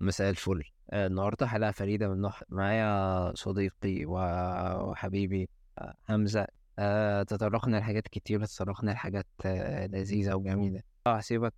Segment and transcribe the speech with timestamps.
[0.00, 0.62] مساء الفل.
[0.90, 6.46] آه، النهاردة حلقة فريدة من نوع معايا صديقي وحبيبي آه، حمزة.
[6.78, 9.26] آه، تطرقنا لحاجات كتير تطرقنا لحاجات
[9.92, 10.80] لذيذة وجميلة.
[11.06, 11.54] آه، هسيبك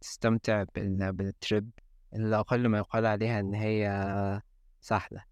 [0.00, 1.70] تستمتع بال- بالتريب
[2.14, 4.40] اللي أقل ما يقال عليها إن هي
[4.80, 5.24] سهلة.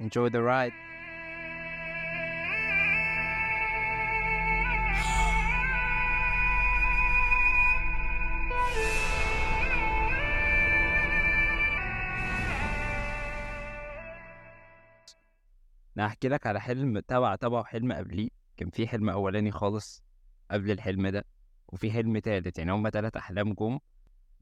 [0.00, 0.97] Enjoy the ride.
[15.98, 18.28] أنا هحكي لك على حلم تبع تبعه حلم قبليه.
[18.56, 20.02] كان في حلم أولاني خالص
[20.50, 21.24] قبل الحلم ده
[21.68, 22.58] وفي حلم تالت.
[22.58, 23.78] يعني هما تلات أحلام جم.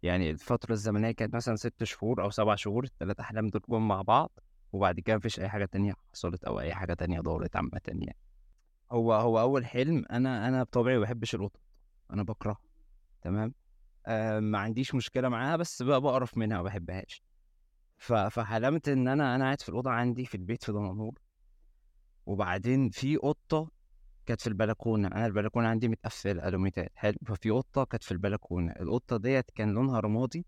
[0.03, 4.03] يعني الفترة الزمنية كانت مثلا ست شهور أو سبع شهور التلات أحلام دول جم مع
[4.03, 4.31] بعض.
[4.73, 8.17] وبعد كده مفيش أي حاجة تانية حصلت أو أي حاجة تانية دارت عامة يعني.
[8.93, 11.61] هو هو أول حلم أنا أنا بطبعي بحبش القطط.
[12.13, 12.59] أنا بكرهها
[13.23, 13.55] تمام؟
[14.07, 17.23] آه ما عنديش مشكلة معاها بس بقى بقرف منها ما بحبهاش
[17.99, 21.26] فحلمت إن أنا أنا قاعد في الأوضة عندي في البيت في دمنهور
[22.27, 23.71] وبعدين في قطة
[24.27, 27.17] كانت في البلكونة أنا البلكونة عندي متقفلة ألوميتات حلو.
[27.27, 30.47] ففي قطة كانت في البلكونة القطة ديت كان لونها رمادي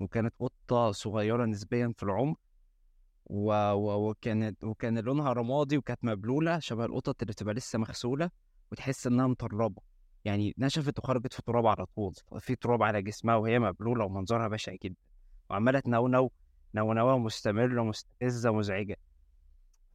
[0.00, 2.34] وكانت قطة صغيرة نسبيا في العمر
[3.26, 3.52] و...
[3.72, 4.10] و...
[4.10, 8.30] وكانت وكان لونها رمادي وكانت مبلولة شبه القطط اللي بتبقى لسه مغسولة
[8.72, 9.82] وتحس إنها مطربة.
[10.24, 14.74] يعني نشفت وخرجت في تراب على طول في تراب على جسمها وهي مبلولة ومنظرها بشع
[14.84, 14.96] جدا.
[15.50, 16.32] وعمالة تنونو
[16.74, 18.96] نونوة مستمرة مستفزة مزعجة.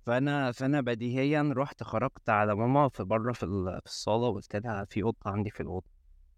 [0.07, 4.85] فأنا فأنا بديهيا رحت خرجت على ماما في بره في, ال- في الصالة وقلت لها
[4.85, 5.85] في قطه عندي في الأوضة.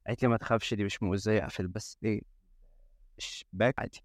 [0.08, 2.22] قالت لي ما تخافش دي مش مؤذية أقفل بس إيه
[3.18, 4.04] الشباك عادي.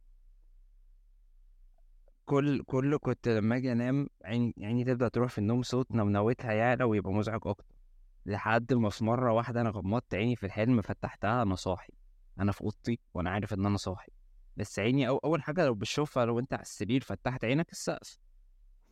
[2.25, 6.85] كل كل كنت لما آجي أنام عيني عيني تبدأ تروح في النوم صوت نونوتها يعلى
[6.85, 7.75] ويبقى مزعج أكتر.
[8.27, 11.93] لحد ما في مرة واحدة أنا غمضت عيني في الحلم فتحتها أنا صاحي.
[12.39, 14.13] أنا في أوضتي وأنا عارف إن أنا صاحي.
[14.57, 18.19] بس عيني أو أول حاجة لو بتشوفها لو أنت على السرير فتحت عينك السقف.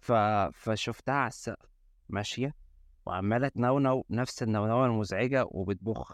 [0.03, 0.12] ف...
[0.53, 1.69] فشفتها على السقف
[2.08, 2.55] ماشية
[3.06, 6.12] وعمالة تنونو نفس النونوة المزعجة وبتبخ.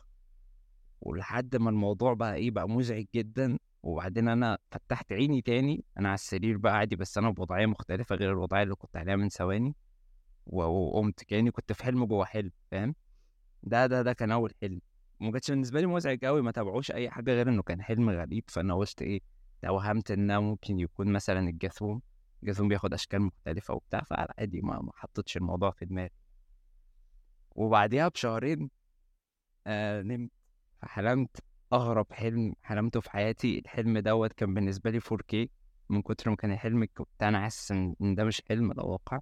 [1.01, 3.59] ولحد ما الموضوع بقى إيه بقى مزعج جدا.
[3.83, 8.31] وبعدين أنا فتحت عيني تاني أنا على السرير بقى عادي بس أنا بوضعية مختلفة غير
[8.33, 9.75] الوضعية اللي كنت عليها من ثواني.
[10.47, 12.95] وقمت كأني كنت في حلم جوه حلم فاهم؟
[13.63, 14.81] ده ده ده كان أول حلم.
[15.21, 18.45] ما كانش بالنسبة لي مزعج قوي ما تابعوش أي حاجة غير إنه كان حلم غريب.
[18.49, 19.21] فأنا قلت إيه
[19.63, 22.03] توهمت انه ممكن يكون مثلا الجاثوم
[22.43, 26.11] الجاثوم بياخد أشكال مختلفة وبتاع فعادي ما ما حطيتش الموضوع في دماغي.
[27.51, 28.71] وبعديها بشهرين
[29.67, 30.31] آه نمت.
[30.83, 31.37] فحلمت
[31.73, 33.59] أغرب حلم حلمته في حياتي.
[33.59, 35.49] الحلم دوت كان بالنسبة لي 4K
[35.89, 39.21] من كتر ما كان الحلم كنت أنا حاسس إن ده مش حلم ده واقع.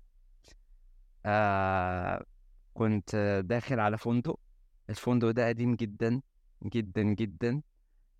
[1.26, 2.24] آه
[2.74, 4.40] كنت داخل على فندق.
[4.90, 6.20] الفندق ده قديم جدا
[6.64, 7.62] جدا جدا.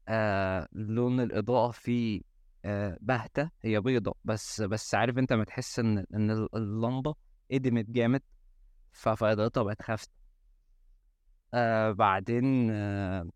[0.09, 2.23] آه لون الإضاءة فيه
[2.67, 7.15] آه باهتة هي بيضة بس بس عارف أنت ما تحس إن إن اللمبة
[7.53, 8.23] قدمت جامد
[8.93, 10.13] ف- فإضاءتها بقت خافتة
[11.55, 13.29] آه بعدين آه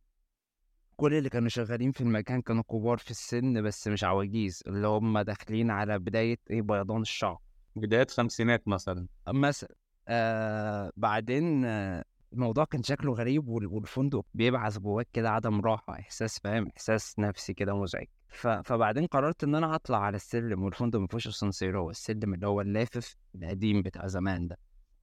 [0.97, 5.19] كل اللي كانوا شغالين في المكان كانوا كبار في السن بس مش عواجيز اللي هم
[5.21, 7.39] داخلين على بداية إيه بيضان الشعر.
[7.77, 9.07] بداية خمسينات مثلا.
[9.29, 9.75] مثلا.
[10.09, 16.39] آه بعدين آه الموضوع كان شكله غريب وال- والفندق بيبعث جواك كده عدم راحة إحساس
[16.39, 18.07] فاهم؟ إحساس نفسي كده مزعج.
[18.31, 18.47] ف...
[18.49, 23.17] فبعدين قررت إن أنا أطلع على السلم والفندق مفيهوش أسانسير هو السلم اللي هو اللافف
[23.35, 24.59] القديم بتاع زمان ده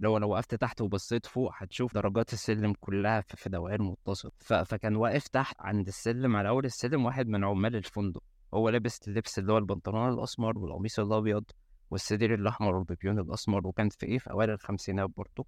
[0.06, 4.32] هو لو وقفت تحت وبصيت فوق هتشوف درجات السلم كلها في دوائر متصلة.
[4.40, 4.54] ف...
[4.54, 8.24] فكان واقف تحت عند السلم على أول السلم واحد من عمال الفندق
[8.54, 11.44] هو لابس اللبس اللي هو البنطلون الأسمر والقميص الأبيض
[11.92, 15.46] والسدير الأحمر والبيبيون الأسمر وكان في إيه في أوائل الخمسينات برضه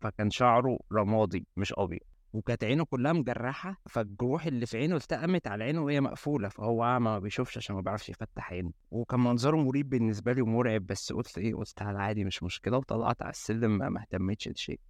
[0.00, 2.00] فكان شعره رمادي مش أبيض.
[2.32, 7.04] وكانت عينه كلها مجرحة فالجروح اللي في عينه التأمت على عينه وهي مقفولة فهو أعمى
[7.04, 8.72] ما بيشوفش عشان ما بيعرفش يفتح عينه.
[8.90, 13.22] وكان منظره مريب بالنسبة لي ومرعب بس قلت إيه قلت على عادي مش مشكلة وطلعت
[13.22, 14.80] على السلم ما اهتمتش لشيء.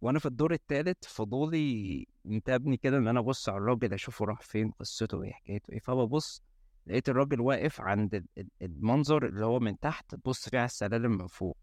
[0.00, 4.70] وأنا في الدور التالت فضولي انتابني كده إن أنا أبص على الراجل أشوفه راح فين
[4.70, 5.78] قصته إيه حكايته إيه.
[5.78, 6.42] فببص
[6.86, 11.10] لقيت الراجل واقف عند ال- ال- المنظر اللي هو من تحت تبص فيه على السلالم
[11.18, 11.56] من فوق.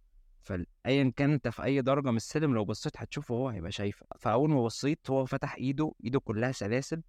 [0.43, 4.07] فايا كان أنت في أي درجة من السلم لو بصيت هتشوفه هو هيبقى شايفك.
[4.19, 7.01] فأول ما بصيت هو فتح إيده إيده كلها سلاسل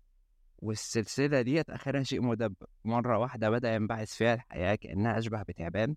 [0.59, 2.55] والسلسلة ديت آخرها شيء مدبب
[2.85, 5.97] مرة واحدة بدأ ينبعث فيها الحياة كأنها أشبه بتعبان.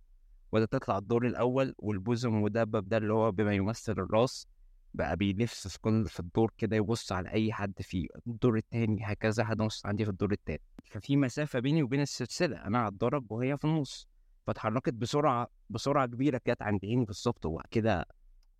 [0.51, 4.47] وبدات تطلع الدور الأول والبوز المدبب ده اللي هو بما يمثل الراس
[4.93, 8.07] بقى بيلف في كل في الدور كده يبص على أي حد فيه.
[8.27, 12.87] الدور التاني هكذا هنبص عندي في الدور التاني ففي مسافة بيني وبين السلسلة أنا على
[12.87, 14.07] الدرج وهي في النص.
[14.47, 18.05] فاتحركت بسرعة بسرعة كبيرة كانت عند عيني بالظبط وبعد كده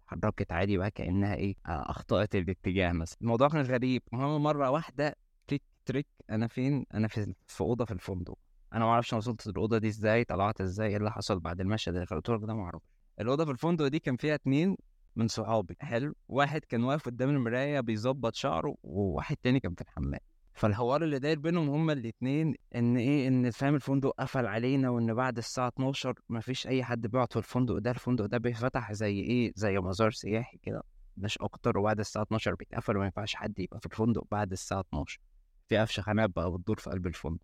[0.07, 3.17] اتحركت عادي بقى كأنها إيه آه، أخطأت الاتجاه مثلا.
[3.21, 4.01] الموضوع كان غريب.
[4.13, 5.15] المهم مرة واحدة
[5.47, 8.37] تريك تريك أنا فين؟ أنا في في أوضة في الفندق.
[8.73, 11.93] أنا ما أعرفش أنا وصلت الاوضه دي إزاي طلعت إزاي إيه اللي حصل بعد المشهد
[11.95, 12.85] اللي قلت لك ده ما أعرفش.
[13.21, 14.77] الأوضة في الفندق دي كان فيها اتنين
[15.15, 15.75] من صحابي.
[15.79, 16.13] حلو.
[16.27, 20.19] واحد كان واقف قدام المراية بيظبط شعره وواحد تاني كان في الحمام.
[20.57, 25.38] فالحوار اللي داير بينهم هما الاتنين إن إيه إن فاهم الفندق قفل علينا وإن بعد
[25.38, 29.80] الساعة 12 مفيش أي حد بيقعد في الفندق ده الفندق ده بيفتح زي إيه زي
[29.80, 30.83] مزار سياحي كده
[31.18, 35.19] مش أكتر وبعد الساعة 12 بيتقفل وما ينفعش حد يبقى في الفندق بعد الساعة 12
[35.68, 37.42] في قفشة خناق بقى بتدور في قلب الفندق.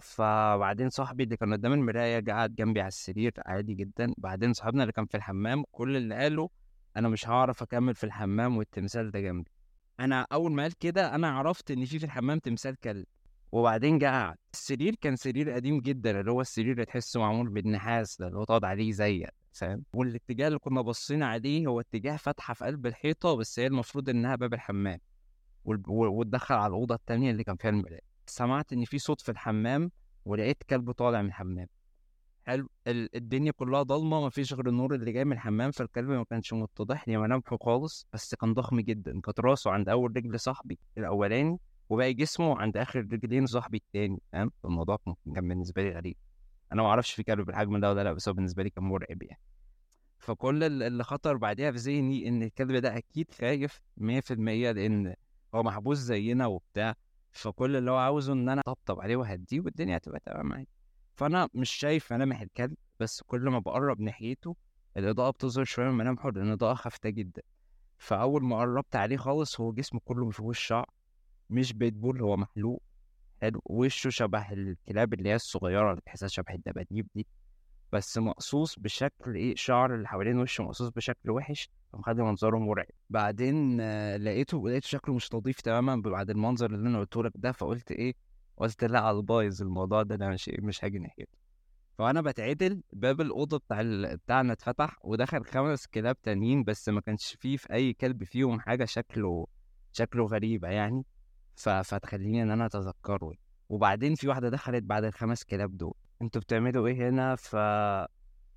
[0.00, 4.14] فبعدين صاحبي اللي كان قدام المراية قعد جنبي على السرير عادي جدا.
[4.18, 6.50] بعدين صاحبنا اللي كان في الحمام كل اللي قاله
[6.96, 9.50] أنا مش هعرف أكمل في الحمام والتمثال ده جنبي.
[10.00, 13.06] أنا أول ما قال كده أنا عرفت إن في في الحمام تمثال كلب.
[13.52, 18.18] وبعدين جه قعد السرير كان سرير قديم جدا اللي هو السرير اللي تحسه معمول بالنحاس
[18.18, 22.54] ده اللي هو تقعد عليه زيك فاهم؟ والاتجاه اللي كنا باصين عليه هو اتجاه فتحة
[22.54, 24.98] في قلب الحيطة بس هي المفروض إنها باب الحمام.
[25.64, 28.00] وتدخل على الأوضة التانية اللي كان فيها المراية.
[28.26, 29.90] سمعت إن في صوت في الحمام
[30.24, 31.66] ولقيت كلب طالع من الحمام.
[32.48, 36.52] حلو ال- الدنيا كلها ضلمة مفيش غير النور اللي جاي من الحمام فالكلب ما كانش
[36.52, 41.58] متضح لي ملامحه خالص بس كان ضخم جدا كانت راسه عند أول رجل صاحبي الأولاني
[41.88, 44.98] وباقي جسمه عند آخر رجلين صاحبي التاني فاهم؟ الموضوع
[45.34, 46.16] كان بالنسبة لي غريب.
[46.72, 49.22] أنا ما أعرفش في كلب بالحجم ده ولا لأ بس هو بالنسبة لي كان مرعب
[49.22, 49.40] يعني.
[50.18, 55.14] فكل ال- اللي خطر بعديها في ذهني إن الكلب ده أكيد خايف 100% لأن
[55.54, 56.94] هو محبوس زينا وبتاع
[57.32, 60.66] فكل اللي هو عاوزه إن أنا أطبطب عليه وأهديه والدنيا هتبقى تمام معايا
[61.18, 64.56] فأنا مش شايف ملامح الكلب بس كل ما بقرب ناحيته
[64.96, 67.42] الإضاءة بتظهر شوية من ملامحه لأن الإضاءة خافتة جدا.
[67.98, 70.86] فأول ما قربت عليه خالص هو جسمه كله مفيهوش شعر
[71.50, 72.82] مش بيتبول هو محلوق.
[73.42, 73.62] حلو.
[73.64, 77.26] وشه شبه الكلاب اللي هي الصغيرة اللي تحسها شبه الدباديب دي.
[77.92, 82.86] بس مقصوص بشكل إيه شعر اللي حوالين وشه مقصوص بشكل وحش فمخلي منظره مرعب.
[83.10, 87.52] بعدين آه، لقيته لقيته شكله مش نظيف تماما بعد المنظر اللي أنا قلته لك ده
[87.52, 88.14] فقلت إيه
[88.58, 91.38] قلت لأ على البايظ الموضوع ده أنا مش مش هاجي ناحيته.
[91.98, 93.82] فأنا بتعدل باب الأوضة بتاع.
[94.14, 98.84] بتاعنا اتفتح ودخل خمس كلاب تانيين بس ما كانش فيه في أي كلب فيهم حاجة
[98.84, 99.46] شكله
[99.92, 101.04] شكله غريبة يعني.
[101.56, 103.32] فتخليني إن أنا أتذكره.
[103.68, 105.94] وبعدين في واحدة دخلت بعد الخمس كلاب دول.
[106.22, 107.56] أنتوا بتعملوا إيه هنا؟ ف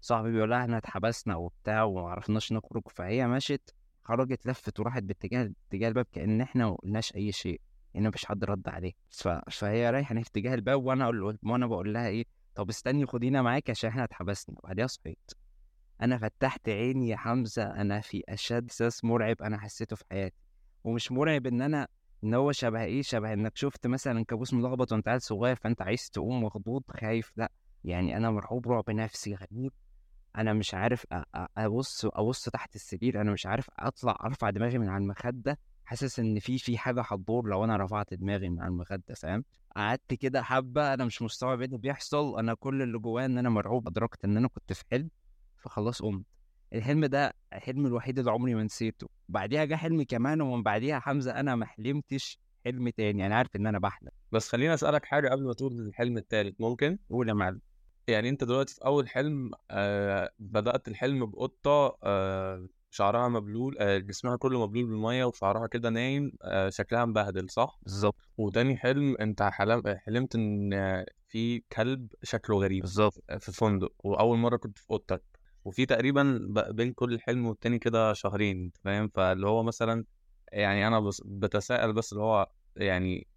[0.01, 2.81] صاحبي بيقول لها إحنا اتحبسنا وبتاع وما عرفناش نخرج.
[2.89, 7.61] فهي مشت خرجت لفت وراحت باتجاه اتجاه الباب كأن إحنا ما قلناش أي شيء.
[7.95, 8.91] ان مفيش حد رد عليه.
[9.09, 9.27] ف...
[9.27, 13.69] فهي رايحة ناحيه اتجاه الباب وأنا أقول وأنا بقول لها إيه طب استني خدينا معاك
[13.69, 14.55] عشان إحنا اتحبسنا.
[14.63, 15.31] بعديها صحيت.
[16.01, 20.35] أنا فتحت عيني يا حمزة أنا في أشد إحساس مرعب أنا حسيته في حياتي.
[20.83, 21.87] ومش مرعب إن أنا
[22.23, 26.09] إن هو شبه إيه شبه إنك شفت مثلا كابوس ملخبط وأنت عيل صغير فأنت عايز
[26.09, 27.31] تقوم مخضوض خايف.
[27.35, 27.51] لأ
[27.83, 29.71] يعني أنا مرعوب رعب نفسي غريب.
[30.37, 34.77] أنا مش عارف أ- أ- أبص أبص تحت السرير أنا مش عارف أطلع أرفع دماغي
[34.77, 35.59] من على المخدة.
[35.91, 39.43] حاسس إن في في حاجة هتدور لو أنا رفعت دماغي من على المخدة فاهم؟
[39.75, 43.49] قعدت كده حبة أنا مش مستوعب إيه اللي بيحصل أنا كل اللي جوايا إن أنا
[43.49, 45.09] مرعوب ادركت إن أنا كنت في حلم
[45.57, 46.25] فخلاص قمت.
[46.73, 49.09] الحلم ده الحلم الوحيد اللي عمري ما نسيته.
[49.29, 53.67] بعديها جه حلم كمان ومن بعديها حمزة أنا ما حلمتش حلم تاني أنا عارف إن
[53.67, 54.09] أنا بحلم.
[54.31, 57.61] بس خليني أسألك حاجة قبل ما تقول الحلم التالت ممكن؟ قول يا معلم.
[58.07, 64.35] يعني أنت دلوقتي في أول حلم آه بدأت الحلم بقطة آه شعرها مبلول آه جسمها
[64.35, 69.83] كله مبلول بالمية وشعرها كده نايم آه شكلها مبهدل صح؟ بالظبط وتاني حلم أنت حلم
[69.97, 75.23] حلمت إن آه، في كلب شكله غريب بالظبط في فندق وأول مرة كنت في أوضتك.
[75.65, 76.39] وفي تقريبا
[76.71, 80.05] بين كل حلم والتاني كده شهرين فاهم؟ فاللي هو مثلا
[80.51, 83.27] يعني أنا بس بتساءل بس اللي هو يعني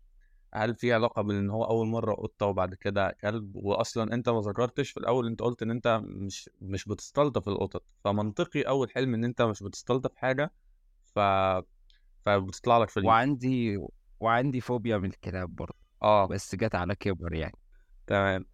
[0.56, 4.40] هل في علاقة بين إن هو أول مرة قطة وبعد كده كلب؟ واصلا أنت ما
[4.40, 7.84] ذكرتش في الأول أنت قلت إن أنت مش مش بتستلطف القطط.
[8.04, 10.52] فمنطقي أول حلم إن أنت مش بتستلطف حاجة
[11.04, 11.18] ف
[12.26, 13.12] فبتطلع لك في اليوم.
[13.12, 13.78] وعندي
[14.20, 16.26] وعندي فوبيا من الكلاب برضه آه.
[16.26, 17.58] بس جت على كبر يعني.
[18.06, 18.44] تمام.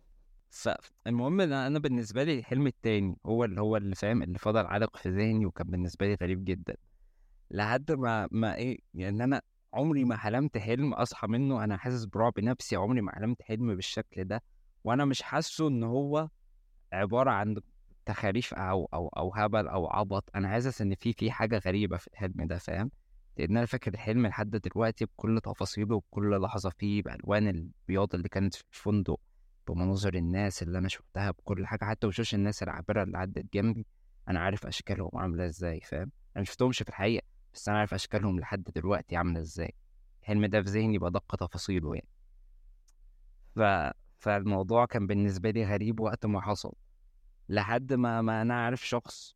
[0.51, 4.97] فالمهم إن أنا بالنسبة لي الحلم التاني هو اللي هو اللي فاهم اللي فضل عالق
[4.97, 6.77] في ذهني وكان بالنسبة لي غريب جدا.
[7.51, 9.43] لحد ما ما إيه يعني أنا
[9.75, 14.25] عمري ما حلمت حلم أصحى منه أنا حاسس برعب نفسي عمري ما حلمت حلم بالشكل
[14.25, 14.43] ده
[14.85, 16.29] وأنا مش حاسه إن هو
[16.93, 17.57] عبارة عن
[18.07, 22.07] تخاريف أو أو أو هبل أو عبط أنا حاسس إن في في حاجة غريبة في
[22.09, 22.91] الحلم ده فاهم؟
[23.37, 28.55] لأن أنا فاكر الحلم لحد دلوقتي بكل تفاصيله وبكل لحظة فيه بألوان البياض اللي كانت
[28.55, 29.21] في الفندق
[29.69, 33.87] بمناظر الناس اللي أنا شفتها بكل حاجة حتى وشوش الناس العابرة اللي عدت جنبي
[34.29, 37.30] أنا عارف أشكالهم عاملة إزاي فاهم؟ أنا مشفتهمش في الحقيقة.
[37.55, 39.75] بس أنا عارف أشكالهم لحد دلوقتي عاملة إزاي.
[40.23, 42.09] الحلم ده في ذهني بدق تفاصيله يعني.
[43.57, 43.93] ف...
[44.19, 46.73] فالموضوع كان بالنسبة لي غريب وقت ما حصل.
[47.49, 49.35] لحد ما ما أنا عارف شخص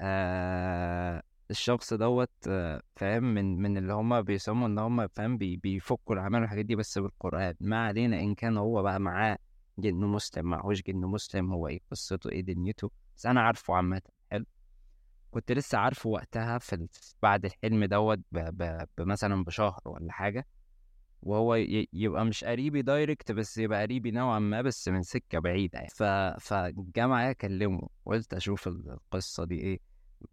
[0.00, 6.14] آه الشخص دوت آه فاهم من من اللي هم بيسموا إن هم فاهم بي بيفكوا
[6.14, 7.54] الأعمال والحاجات دي بس بالقرآن.
[7.60, 9.38] ما علينا إن كان هو بقى معاه
[9.78, 14.02] جن مسلم معهوش جن مسلم هو إيه قصته إيه دنيته بس أنا عارفه عامه.
[15.30, 16.88] كنت لسه عارفه وقتها في
[17.22, 18.20] بعد الحلم دوت
[18.98, 20.46] بمثلا بشهر ولا حاجة
[21.22, 21.54] وهو
[21.92, 25.90] يبقى مش قريبي دايركت بس يبقى قريبي نوعا ما بس من سكة بعيدة يعني.
[26.40, 29.80] ف معايا أكلمه قلت أشوف القصة دي إيه.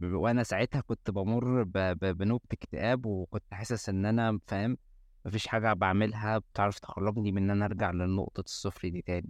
[0.02, 1.72] وأنا ساعتها كنت بمر ب...
[1.78, 2.06] ب...
[2.18, 4.78] بنوبة اكتئاب وكنت حاسس إن أنا فاهم
[5.26, 9.30] مفيش حاجة بعملها بتعرف تخرجني من إن أنا أرجع لنقطة الصفر دي تاني.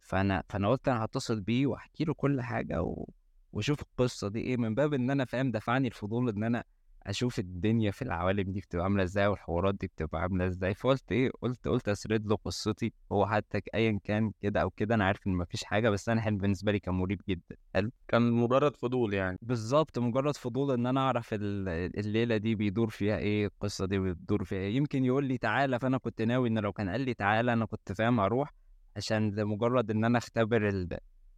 [0.00, 3.08] فأنا فأنا قلت أنا هتصل بيه وأحكي له كل حاجة و...
[3.52, 6.64] واشوف القصة دي إيه من باب إن أنا فاهم دفعني الفضول إن أنا
[7.06, 10.74] أشوف الدنيا في العوالم دي بتبقى عاملة إزاي والحوارات دي بتبقى عاملة إزاي.
[10.74, 15.04] فقلت إيه قلت قلت أسرد له قصتي هو حتى ايا كان كده أو كده أنا
[15.04, 17.56] عارف إن مفيش حاجة بس أنا حلم بالنسبة لي كان مريب جدا.
[17.74, 17.90] حلو.
[18.08, 19.38] كان مجرد فضول يعني.
[19.42, 24.44] بالظبط مجرد فضول إن أنا أعرف ال- الليلة دي بيدور فيها إيه القصة دي بتدور
[24.44, 24.76] فيها إيه.
[24.76, 27.92] يمكن يقول لي تعالى فأنا كنت ناوي إن لو كان قال لي تعالى أنا كنت
[27.92, 28.54] فاهم هروح
[28.96, 30.68] عشان لمجرد إن أنا أختبر.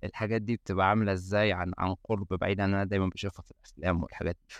[0.05, 4.03] الحاجات دي بتبقى عاملة إزاي عن عن قرب بعيد عن أنا دايما بشوفها في الأفلام
[4.03, 4.55] والحاجات دي.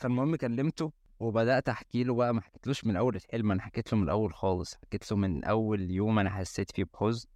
[0.00, 4.04] فالمهم كلمته وبدأت أحكي له بقى ما حكيتلوش من أول الحلم أنا حكيت له من
[4.04, 4.74] الأول خالص.
[4.74, 7.28] حكيت له من أول يوم أنا حسيت فيه بحزن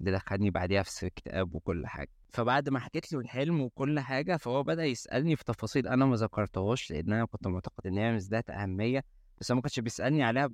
[0.00, 2.10] اللي دخلني بعديها في اكتئاب وكل حاجة.
[2.28, 6.90] فبعد ما حكيت له الحلم وكل حاجة فهو بدأ يسألني في تفاصيل أنا ما ذكرتهاش
[6.90, 9.04] لأن أنا كنت معتقد إن هي مش ذات أهمية.
[9.40, 10.50] بس ما كانش بيسألني عليها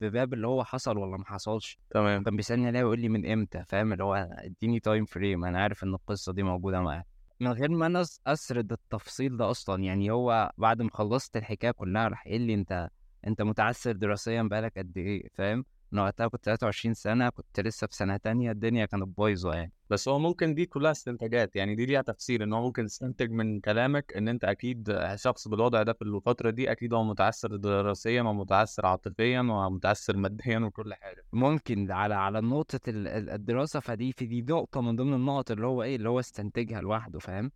[0.00, 1.78] بباب اللي هو حصل ولا ما حصلش.
[1.90, 2.22] تمام.
[2.22, 5.84] كان بيسألني عليها ويقول لي من إمتى فاهم؟ اللي هو اديني time frame أنا عارف
[5.84, 7.06] إن القصة دي موجودة معاك
[7.40, 12.08] من غير ما أنا أسرد التفصيل ده أصلا يعني هو بعد ما خلصت الحكاية كلها
[12.08, 12.88] راح قايل لي أنت
[13.26, 17.96] أنت متعثر دراسيا بقالك قد إيه فاهم؟ أنا وقتها كنت 23 سنة كنت لسه في
[17.96, 19.72] سنة تانية الدنيا كانت بايظة يعني.
[19.90, 23.60] بس هو ممكن دي كلها استنتاجات يعني دي ليها تفسير إن هو ممكن يستنتج من
[23.60, 28.86] كلامك إن أنت أكيد شخص بالوضع ده في الفترة دي أكيد هو متعثر دراسيا ومتعثر
[28.86, 31.24] عاطفيا ومتعثر ماديا وكل حاجة.
[31.32, 35.66] ممكن على على نقطة ال- ال- الدراسة فدي في دي نقطة من ضمن النقط اللي
[35.66, 37.52] هو إيه اللي هو استنتجها لوحده فاهم؟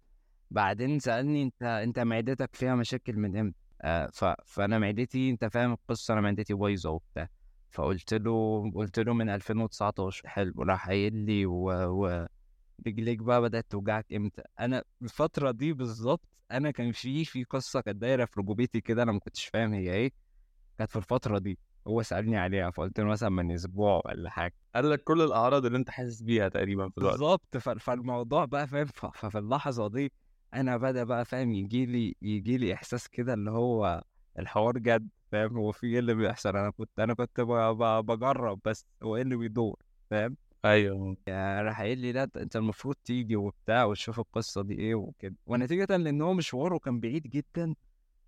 [0.51, 4.25] بعدين سألني أنت أنت معدتك فيها مشاكل من إمتى؟ آه ف...
[4.47, 7.29] فأنا معدتي أنت فاهم القصة أنا معدتي بايظة وبتاع.
[7.71, 11.71] فقلت له قلت له من 2019 حلو راح قايل لي و...
[11.71, 12.27] و...
[12.87, 17.97] رجليك بقى بدأت توجعك إمتى؟ أنا الفترة دي بالظبط أنا كان في في قصة كانت
[17.99, 20.13] دايرة في ركبتي كده أنا ما كنتش فاهم هي إيه
[20.79, 24.55] كانت في الفترة دي هو سألني عليها فقلت له مثلا من أسبوع ولا حاجة.
[24.75, 27.13] قال لك كل الأعراض اللي أنت حاسس بيها تقريبا في الوقت.
[27.13, 30.13] بالظبط فالموضوع بقى فاهم ففي اللحظة دي
[30.55, 34.03] أنا بدأ بقى فاهم يجي لي يجي لي إحساس كده اللي هو
[34.39, 35.09] الحوار جد.
[35.33, 37.41] فاهم؟ هو في إيه اللي بيحصل؟ أنا كنت أنا كنت
[38.05, 39.77] بجرب بس هو إيه اللي بيدور؟
[40.11, 41.17] فاهم؟ أيوه.
[41.27, 45.35] يعني راح قايل لي لا أنت المفروض تيجي وبتاع وتشوف القصة دي إيه وكده.
[45.47, 47.75] ونتيجة لإن هو مشواره كان بعيد جدا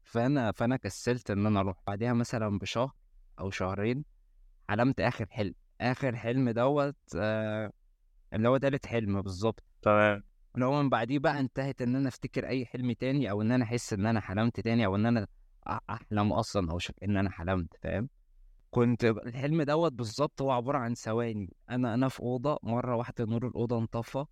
[0.05, 1.77] فأنا فأنا كسلت إن أنا أروح.
[1.87, 2.93] بعدها مثلا بشهر
[3.41, 4.05] أو شهرين
[4.69, 5.55] حلمت آخر حلم.
[5.81, 7.73] آخر حلم دوت آه
[8.33, 9.63] اللي هو تالت حلم بالظبط.
[9.83, 10.23] تمام.
[10.55, 13.65] اللي هو من بعديه بقى انتهت إن أنا أفتكر أي حلم تاني أو إن أنا
[13.65, 15.27] أحس إن أنا حلمت تاني أو إن أنا
[15.71, 18.09] أحلم أصلا أو شك إن أنا حلمت فاهم؟
[18.71, 21.53] كنت الحلم دوت بالظبط هو عبارة عن ثواني.
[21.71, 24.25] أنا أنا في أوضة مرة واحدة نور الأوضة انطفى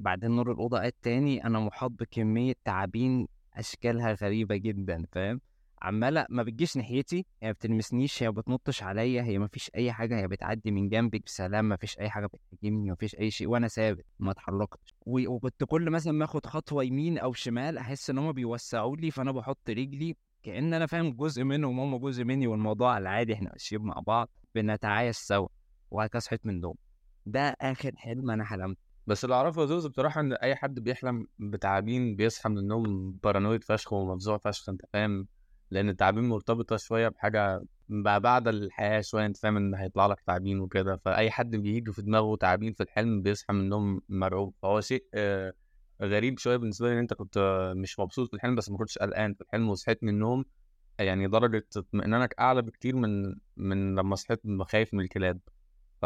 [0.00, 5.40] بعدين نور الأوضة قاد تاني أنا محاط بكمية تعابين أشكالها غريبة جدا فاهم؟
[5.82, 9.92] عمالة ما بتجيش ناحيتي هي ما بتلمسنيش هي ما بتنطش عليا هي ما فيش أي
[9.92, 13.48] حاجة هي بتعدي من جنبي بسلام ما فيش أي حاجة بتهاجمني ما فيش أي شيء
[13.48, 14.94] وأنا ثابت ما اتحركتش.
[15.06, 19.32] وكنت كل مثلا ما آخد خطوة يمين أو شمال أحس إن هم بيوسعوا لي فأنا
[19.32, 24.00] بحط رجلي كأن أنا فاهم جزء منهم هم جزء مني والموضوع العادي إحنا ماشيين مع
[24.06, 25.48] بعض بنتعايش سوا
[25.90, 26.74] وهكذا صحيت من النوم.
[27.26, 28.76] ده آخر حلم أنا حلمت
[29.06, 33.64] بس اللي أعرفه يا زوز بصراحة إن أي حد بيحلم بتعابين بيصحى من النوم بارانويد
[33.64, 35.28] فشخ ومفزوع فشخ أنت فاهم؟
[35.70, 40.60] لأن التعابين مرتبطة شوية بحاجة بقى بعد الحياة شوية أنت فاهم إن هيطلع لك تعابين
[40.60, 40.96] وكده.
[40.96, 44.54] فأي حد بيجي في دماغه تعابين في الحلم بيصحى من النوم مرعوب.
[44.62, 45.52] فهو شيء آه،
[46.02, 47.38] غريب شوية بالنسبة لي إن أنت كنت
[47.76, 50.44] مش مبسوط في الحلم بس ما كنتش قلقان في الحلم وصحيت من النوم
[50.98, 55.40] يعني درجة اطمئنانك أعلى بكتير من من لما صحيت خايف من الكلاب.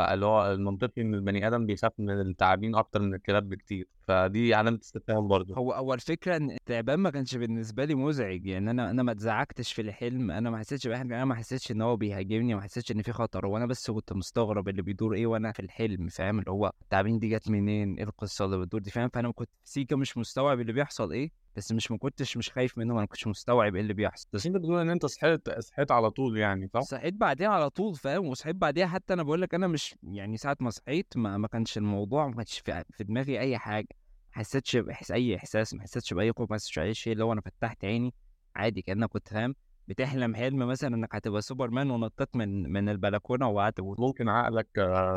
[0.00, 4.78] فاللي هو المنطقي إن البني آدم بيخاف من التعابين أكتر من الكلاب بكتير فدي علامة
[4.82, 5.54] استفهام برضه.
[5.54, 9.72] هو اول فكره إن التعبان ما كانش بالنسبة لي مزعج يعني أنا أنا ما اتزعجتش
[9.72, 12.92] في الحلم أنا ما حسيتش بأي حاجة أنا ما حسيتش إن هو بيهاجمني ما حسيتش
[12.92, 16.50] إن في خطر وأنا بس كنت مستغرب اللي بيدور إيه وأنا في الحلم فاهم؟ اللي
[16.50, 20.16] هو التعابين دي جت منين؟ إيه القصة اللي بتدور دي؟ فاهم؟ فأنا كنت سيكا مش
[20.18, 21.30] مستوعب اللي بيحصل إيه
[21.60, 24.28] بس مش ما كنتش مش خايف منهم أنا كنتش مستوعب إيه اللي بيحصل.
[24.32, 27.94] بس أنت بتقول إن أنت صحيت صحيت على طول يعني صح؟ صحيت بعديها على طول
[27.94, 31.48] فاهم؟ وصحيت بعديها حتى أنا بقول لك أنا مش يعني ساعة ما صحيت ما, ما
[31.48, 33.88] كانش الموضوع ما كانش في, في دماغي أي حاجة.
[33.90, 37.32] ما حسيتش بإحس أي إحساس ما حسيتش بأي خوف ما حسيتش بأي شيء اللي هو
[37.32, 38.14] أنا فتحت عيني
[38.56, 39.54] عادي كأنك كنت فاهم.
[39.90, 44.68] بتحلم حلم مثلا إنك هتبقى سوبرمان ونطيت من من البلكونة وقعدت ممكن عقلك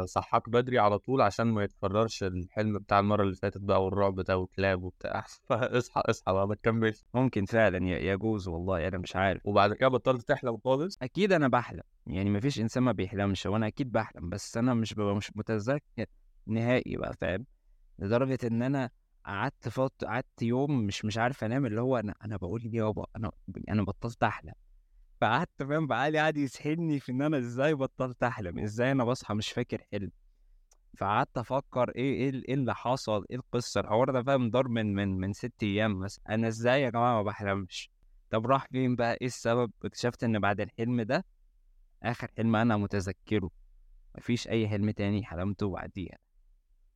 [0.06, 4.38] صحاك بدري على طول عشان ما يتكررش الحلم بتاع المرة اللي فاتت بقى والرعب ده
[4.38, 5.26] وكلاب وبتاع.
[5.50, 7.04] فاصحى اصحى بقى ما تكملش.
[7.14, 9.42] ممكن فعلا يجوز والله أنا مش عارف.
[9.46, 11.84] وبعد كده بطلت تحلم خالص؟ أكيد أنا بحلم.
[12.08, 16.06] يعني مفيش إنسان ما بيحلمش وأنا أكيد بحلم بس أنا مش ببقى مش متذكر
[16.48, 17.46] نهائي بقى فاهم؟
[18.00, 18.90] لدرجة إن أنا
[19.26, 23.06] قعدت فط قعدت يوم مش مش عارف أنام اللي هو أنا أنا بقول ليه يابا؟
[23.16, 23.32] أنا
[23.70, 24.54] أنا بطلت أحلم.
[25.24, 29.52] فقعدت فاهم بقالي قاعد يسحلني في إن أنا إزاي بطلت أحلم إزاي أنا بصحى مش
[29.52, 30.12] فاكر حلم.
[30.98, 35.18] فقعدت أفكر إيه إيه إيه اللي حصل إيه القصة؟ الحوار ده فاهم دار من من
[35.18, 37.90] من ست أيام مثلا أنا إزاي يا جماعة ما بحلمش
[38.30, 41.26] طب راح فين بقى؟ إيه السبب؟ اكتشفت إن بعد الحلم ده
[42.04, 43.50] آخر حلم أنا متذكره.
[44.18, 46.18] مفيش أي حلم تاني حلمته بعديها.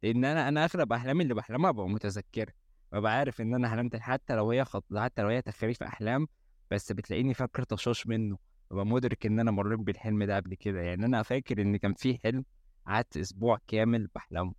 [0.04, 2.54] لأن أنا أنا اغلب احلامي اللي بحلمها ببقى متذكرها.
[2.92, 4.86] ببقى عارف إن أنا حلمت حتى لو هي خط...
[4.98, 6.28] حتى لو هي تخريف أحلام
[6.72, 8.38] بس بتلاقيني فاكر طشاش منه
[8.72, 10.82] ببقى مدرك إن أنا مريت بالحلم ده قبل كده.
[10.82, 12.46] يعني أنا فاكر إن كان في حلم
[12.88, 14.54] قعدت أسبوع كامل بحلمه.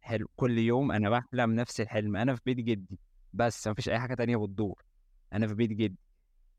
[0.00, 2.98] حلو كل يوم أنا بحلم نفس الحلم أنا في بيت جدي
[3.32, 4.82] بس مفيش أي حاجة تانية بتدور
[5.32, 5.98] أنا في بيت جدي.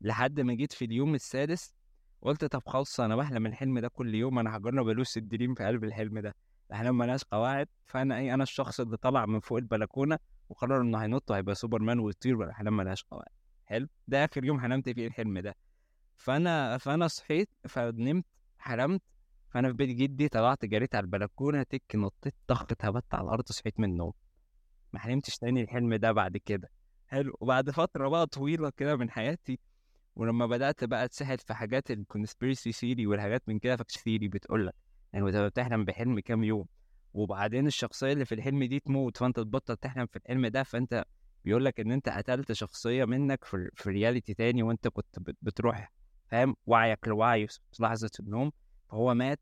[0.00, 1.74] لحد ما جيت في اليوم السادس
[2.22, 5.84] قلت طب خلاص أنا بحلم الحلم ده كل يوم أنا هجرب الوس الدريم في قلب
[5.84, 6.34] الحلم ده.
[6.70, 10.18] الاحلام ملهاش قواعد فأنا إيه أنا الشخص اللي طلع من فوق البلكونة
[10.48, 13.33] وقرر إنه هينط وهيبقى سوبرمان ويطير والاحلام ملهاش قواعد.
[13.64, 15.54] حلو ده آخر يوم حلمت فيه الحلم ده.
[16.16, 18.24] فأنا فأنا صحيت فنمت
[18.58, 19.02] حلمت
[19.50, 23.80] فأنا في بيت جدي طلعت جريت على البلكونة تك نطيت طخ اتهبت على الأرض صحيت
[23.80, 24.12] من النوم.
[24.92, 26.70] ما حلمتش تاني الحلم ده بعد كده.
[27.06, 29.58] حلو وبعد فترة بقى طويلة كده من حياتي
[30.16, 34.66] ولما بدأت بقى أتسحل في حاجات ال conspiracy theory والحاجات من كده فاكس theory بتقول
[34.66, 34.74] لك
[35.12, 36.66] يعني أنت بتحلم بحلم كام يوم؟
[37.14, 41.04] وبعدين الشخصية اللي في الحلم دي تموت فأنت تبطل تحلم في الحلم ده فأنت
[41.44, 45.92] بيقول لك إن أنت قتلت شخصية منك في في reality تاني وأنت كنت بت- بتروح
[46.30, 48.52] فاهم؟ وعيك لوعي في لحظة النوم
[48.90, 49.40] فهو مات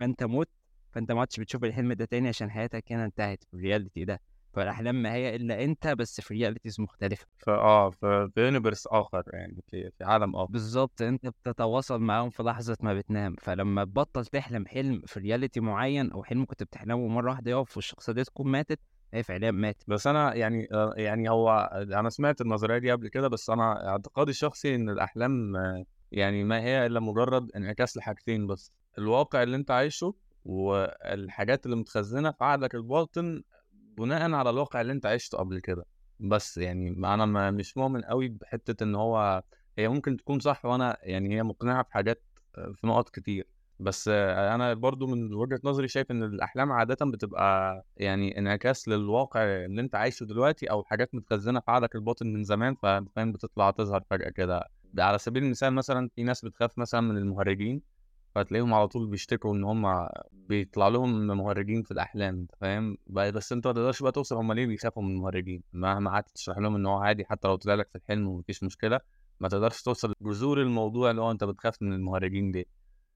[0.00, 0.48] فأنت مت
[0.92, 4.20] فأنت ما عدتش بتشوف الحلم ده تاني عشان حياتك هنا انتهت في ال reality ده.
[4.52, 7.26] فالأحلام ما هي إلا أنت بس في realities مختلفة.
[7.38, 10.52] فاه في في universe آخر يعني في في عالم آخر.
[10.52, 13.36] بالظبط أنت بتتواصل معاهم في لحظة ما بتنام.
[13.40, 18.12] فلما تبطل تحلم حلم في reality معين أو حلم كنت بتحلمه مرة واحدة يقف والشخصية
[18.12, 18.80] دي تكون ماتت
[19.22, 23.50] فعليا ماتت بس أنا يعني آه، يعني هو أنا سمعت النظرية دي قبل كده بس
[23.50, 25.52] أنا اعتقادي الشخصي إن الأحلام
[26.12, 32.30] يعني ما هي إلا مجرد انعكاس لحاجتين بس الواقع اللي أنت عايشه والحاجات اللي متخزنة
[32.30, 33.42] في عقلك الباطن
[33.98, 35.84] بناء على الواقع اللي أنت عشته قبل كده.
[36.20, 39.42] بس يعني أنا ما مش مؤمن قوي بحتة إن هو
[39.78, 42.22] هي ممكن تكون صح وأنا يعني هي مقنعة في حاجات
[42.58, 43.46] آه، في نقط كتير.
[43.84, 49.80] بس أنا برضو من وجهة نظري شايف إن الأحلام عادة بتبقى يعني انعكاس للواقع اللي
[49.80, 54.28] أنت عايشه دلوقتي أو حاجات متخزنة في عقلك الباطن من زمان فاهم بتطلع تظهر فجأة
[54.30, 54.64] كده.
[54.98, 57.82] على سبيل المثال مثلا في ناس بتخاف مثلا من المهرجين
[58.34, 63.72] فتلاقيهم على طول بيشتكوا إن هم بيطلع لهم مهرجين في الأحلام فاهم؟ بس أنت ما
[63.72, 67.24] تقدرش بقى توصل هم ليه بيخافوا من المهرجين؟ مهما قعدت تشرح لهم إن هو عادي
[67.24, 69.00] حتى لو طلع لك في الحلم ومفيش مشكلة
[69.40, 72.68] ما تقدرش توصل لجذور الموضوع اللي هو أنت بتخاف من المهرجين دي.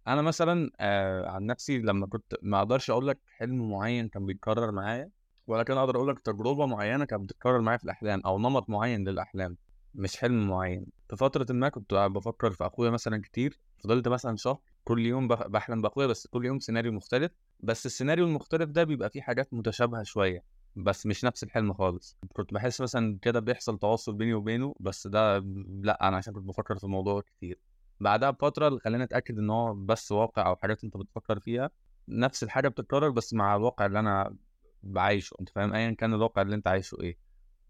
[0.08, 4.72] أنا مثلا آه عن نفسي لما كنت ما أقدرش أقول لك حلم معين كان بيتكرر
[4.72, 5.10] معايا
[5.46, 9.56] ولكن أقدر أقول لك تجربة معينة كانت بتتكرر معايا في الأحلام أو نمط معين للأحلام
[9.94, 10.86] مش حلم معين.
[11.08, 15.46] في فترة ما كنت بفكر في أخويا مثلا كتير فضلت مثلا شهر كل يوم بح-
[15.46, 17.32] بحلم بأخويا بس كل يوم سيناريو مختلف.
[17.60, 20.44] بس السيناريو المختلف ده بيبقى فيه حاجات متشابهة شوية
[20.76, 22.16] بس مش نفس الحلم خالص.
[22.32, 25.38] كنت بحس مثلا كده بيحصل تواصل بيني وبينه بس ده
[25.82, 27.58] لأ أنا عشان كنت بفكر في الموضوع كتير.
[28.00, 31.70] بعدها بفترة اللي خلاني أتأكد إن هو بس واقع أو حاجات أنت بتفكر فيها
[32.08, 34.36] نفس الحاجة بتتكرر بس مع الواقع اللي أنا
[34.82, 37.18] بعيشه أنت فاهم؟ ايا كان الواقع اللي أنت عايشه إيه.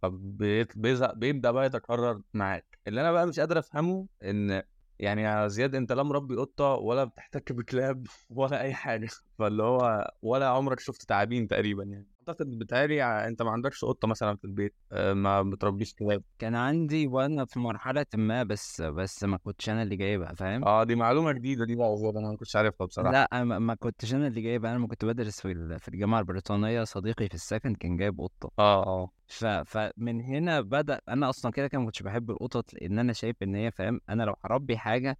[0.02, 2.78] فبيبدا بيبدأ بقى يتكرر معاك.
[2.86, 4.62] اللي أنا بقى مش قادر أفهمه إن
[4.98, 9.08] يعني يا زياد أنت لا مربي قطة ولا بتحتك بكلاب ولا أي حاجة.
[9.38, 12.06] فاللي هو ولا عمرك شفت تعابين تقريبا يعني.
[12.28, 17.06] أعتقد بتهيألي أنت ما عندكش قطة مثلا في البيت آه، ما بتربيش كلاب كان عندي
[17.06, 21.32] وأنا في مرحلة ما بس بس ما كنتش أنا اللي جايبها فاهم؟ آه دي معلومة
[21.32, 23.12] جديدة دي بقى أنا ما كنتش عارفها بصراحة.
[23.12, 26.84] لا ما ما كنتش أنا اللي جايبها أنا لما كنت بدرس في في الجامعة البريطانية
[26.84, 28.50] صديقي في السكن كان جايب قطة.
[28.58, 29.10] آه آه.
[29.28, 29.44] ف...
[29.44, 33.54] فمن هنا بدأ أنا أصلا كده كده ما كنتش بحب القطط لأن أنا شايف إن
[33.54, 35.18] هي فاهم؟ أنا لو هربي حاجة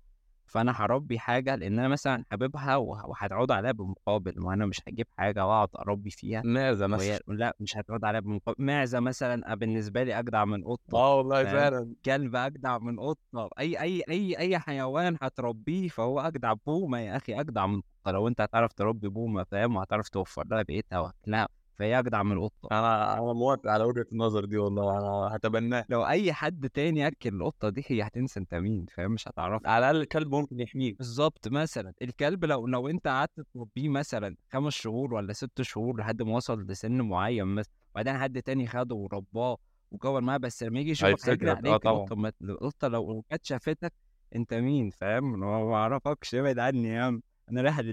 [0.49, 5.47] فأنا هربي حاجة لأن أنا مثلا حاببها وه- وهتعود عليها بالمقابل وأنا مش هجيب حاجة
[5.47, 7.19] وأقعد أربي فيها معزة مثلا.
[7.29, 11.95] لا مش هتعود عليها بالمقابل معزة مثلا بالنسبة لي أجدع من قطة آه والله؟ فعلا.
[12.05, 17.41] كلب أجدع من قطة أي أي أي أي حيوان هتربيه فهو أجدع بومة يا أخي
[17.41, 21.99] أجدع من قطة لو أنت هتعرف تربي بومة فاهم؟ وهتعرف توفر لها بيئتها واكلها فهي
[21.99, 22.69] اجدع من القطة.
[22.73, 25.87] أنا أنا موافق على وجهة النظر دي والله أنا هتبناها.
[25.89, 29.79] لو أي حد تاني اكل القطة دي هي هتنسى أنت مين فاهم؟ مش هتعرف على
[29.91, 35.15] الأقل الكلب ممكن يحميك بالظبط مثلا الكلب لو لو أنت قعدت تربيه مثلا خمس شهور
[35.15, 39.57] ولا ست شهور لحد ما وصل لسن معين مثلا وبعدين حد تاني خده ورباه
[39.91, 42.03] وكبر معاه بس لما يجي يشوفك هيجري آه عليك طبعا.
[42.03, 43.93] القطة القطة لو كانت شافتك
[44.37, 47.93] أنت مين فاهم؟ ما أعرفكش ابعد عني يا عم أنا رايح اللي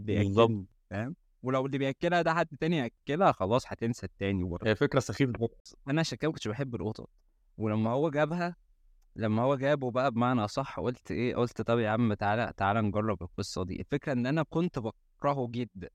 [0.89, 1.15] فاهم؟
[1.46, 4.70] ولو اللي بياكلها ده حد تاني ياكلها خلاص هتنسى التاني برضه.
[4.70, 5.50] هي فكرة سخيفة
[5.88, 7.10] أنا عشان كده كنتش بحب القطط.
[7.58, 8.56] ولما هو جابها
[9.16, 13.24] لما هو جابه بقى بمعنى أصح قلت إيه قلت طب يا عم تعالى تعالى نجرب
[13.24, 13.80] القصة دي.
[13.80, 15.90] الفكرة إن أنا كنت بكرهه جدا.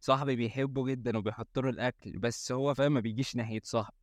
[0.00, 3.96] صاحبي بيحبه جدا وبيحط له الأكل بس هو فاهم ما بيجيش ناحية صاحبي.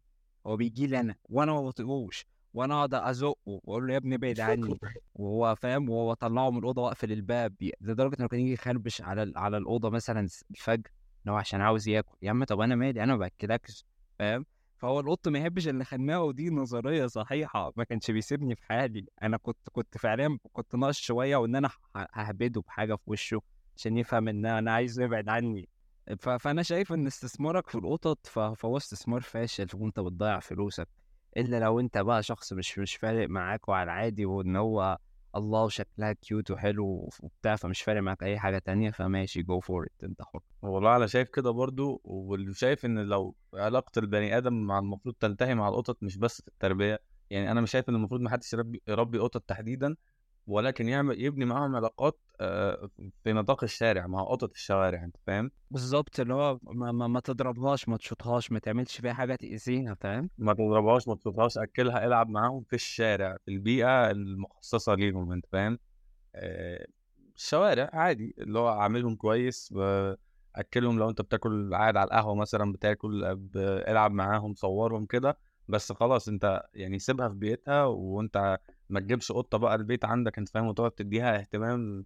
[0.47, 2.25] هو بيجي لي أنا وأنا ما بطيقوش.
[2.55, 4.79] وأنا أقعد أزقه وأقول له يا ابني ابعد عني
[5.15, 9.57] وهو فاهم وهو اطلعه من الأوضة واقفل الباب لدرجة إنه كان يجي يخربش على على
[9.57, 10.89] الأوضة مثلا الفجر
[11.25, 12.17] إن هو عشان عاوز ياكل.
[12.21, 13.85] يا عم طب أنا مالي أنا ما باكلكش.
[14.19, 14.45] فاهم؟
[14.77, 19.05] فهو القط ما يحبش اللي خناقه ودي نظرية صحيحة ما كانش بيسيبني في حالي.
[19.23, 23.41] أنا كنت كنت فعليا كنت ناقص شوية وإن أنا ههبده بحاجة في وشه
[23.77, 25.69] عشان يفهم إن أنا عايز يبعد عني.
[26.19, 30.87] فأنا شايف إن استثمارك في القطط فهو استثمار فاشل وأنت بتضيع فلوسك.
[31.37, 34.97] إلا لو أنت بقى شخص مش مش فارق معاك وعلى العادي وإن هو
[35.35, 40.03] الله شكلها cute وحلو وبتاع فمش فارق معاك أي حاجة تانية فماشي go for it
[40.03, 40.39] أنت حر.
[40.61, 45.55] والله أنا شايف كده برضو واللي شايف إن لو علاقة البني آدم مع المفروض تنتهي
[45.55, 48.81] مع القطط مش بس في التربية يعني أنا مش شايف إن المفروض ما حدش يربي
[48.87, 49.95] يربي قطط تحديدا
[50.47, 52.19] ولكن يعمل يبني معاهم علاقات
[53.23, 57.89] في نطاق الشارع مع قطط الشوارع أنت فاهم؟ بالظبط اللي هو ما, ما, ما تضربهاش
[57.89, 62.63] ما تشوطهاش ما تعملش فيها حاجة تأذيها فاهم؟ ما تضربهاش ما تشوطهاش أكلها العب معاهم
[62.63, 65.79] في الشارع في البيئة المخصصة ليهم أنت فاهم؟
[66.35, 66.87] آه،
[67.35, 69.73] الشوارع عادي اللي هو عاملهم كويس
[70.55, 73.23] أكلهم لو أنت بتاكل قاعد على القهوة مثلا بتاكل
[73.87, 79.57] العب معاهم صورهم كده بس خلاص أنت يعني سيبها في بيتها وأنت ما تجيبش قطة
[79.57, 82.05] بقى البيت عندك أنت فاهم وتقعد تديها اهتمام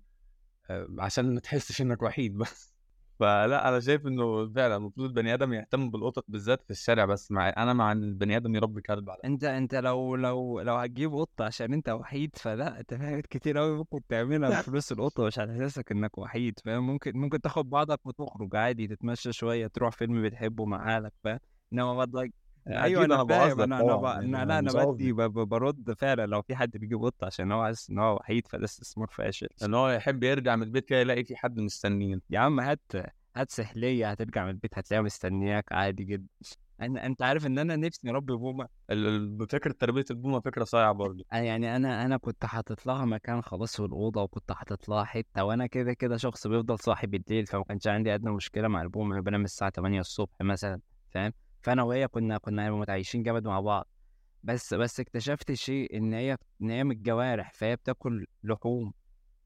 [0.70, 2.74] آه، عشان ما تحسش إنك وحيد بس
[3.20, 7.50] فلا أنا شايف إنه فعلا المفروض البني آدم يهتم بالقطط بالذات في الشارع بس مع
[7.50, 11.46] أنا مع إن البني آدم يربي كلب على أنت أنت لو لو لو هتجيب قطة
[11.46, 15.92] عشان أنت وحيد فلا أنت حاجات كتير قوي ممكن تعملها بفلوس القطة مش على أساسك
[15.92, 20.96] إنك وحيد فاهم؟ ممكن ممكن تاخد بعضك وتخرج عادي تتمشى شوية تروح فيلم بتحبه مع
[20.98, 21.40] أهلك فاهم؟
[21.74, 22.34] إنما بدك
[22.68, 23.62] أيوه أنا أنا فاهم.
[23.62, 24.06] أنا أنا ب...
[24.06, 25.22] أنا يعني لا أنا مش بدي ب...
[25.22, 28.64] ب- برد فعلا لو في حد بيجيب قطه عشان هو حاسس إن هو وحيد فده
[28.66, 29.48] استثمار فاشل.
[29.64, 32.20] إن هو يحب يرجع من البيت كده يلاقي في حد مستنيه.
[32.30, 32.82] يا عم هات
[33.36, 36.28] هات سحلية هترجع من البيت هتلاقيها مستنياك عادي جدا.
[36.82, 38.68] أنا أنت عارف إن أنا نفسي اربي بومه
[39.50, 41.26] فكره تربية البومة فكرة صايعة برضه.
[41.34, 45.44] أنا يعني أنا أنا كنت حاطط لها مكان خلاص في الأوضة وكنت حاطط لها حتة
[45.44, 49.22] وأنا كده كده شخص بيفضل صاحي بالليل فما كانش عندي أدنى مشكلة مع البوم أنا
[49.22, 50.80] بنام الساعة 8 الصبح مثلا
[51.12, 53.88] فاهم؟ فأنا وهي كنا كنا متعايشين جامد مع بعض.
[54.44, 58.94] بس بس اكتشفت شيء إن هي إن هي من الجوارح فهي بتاكل لحوم.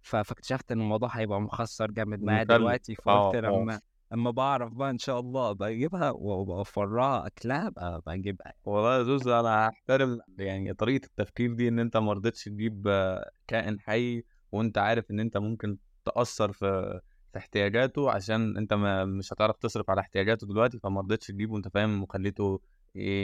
[0.02, 3.48] فاكتشفت إن الموضوع هيبقى مخسر جامد معايا دلوقتي فقلت آه.
[3.48, 3.80] آه لما
[4.14, 8.54] اما بعرف بقى إن شاء الله أبقى أجيبها وبوفر لها أكلها أبقى أبقى أجيبها.
[8.66, 13.32] والله يا زوز أنا هحترم يعني طريقة التفكير دي إن أنت ما رضيتش تجيب آه،
[13.48, 17.00] كائن حي وأنت عارف إن أنت ممكن تأثر في
[17.34, 21.68] في احتياجاته عشان أنت ما مش هتعرف تصرف على احتياجاته دلوقتي فما رضيتش تجيبه أنت
[21.68, 22.62] فاهم وخليته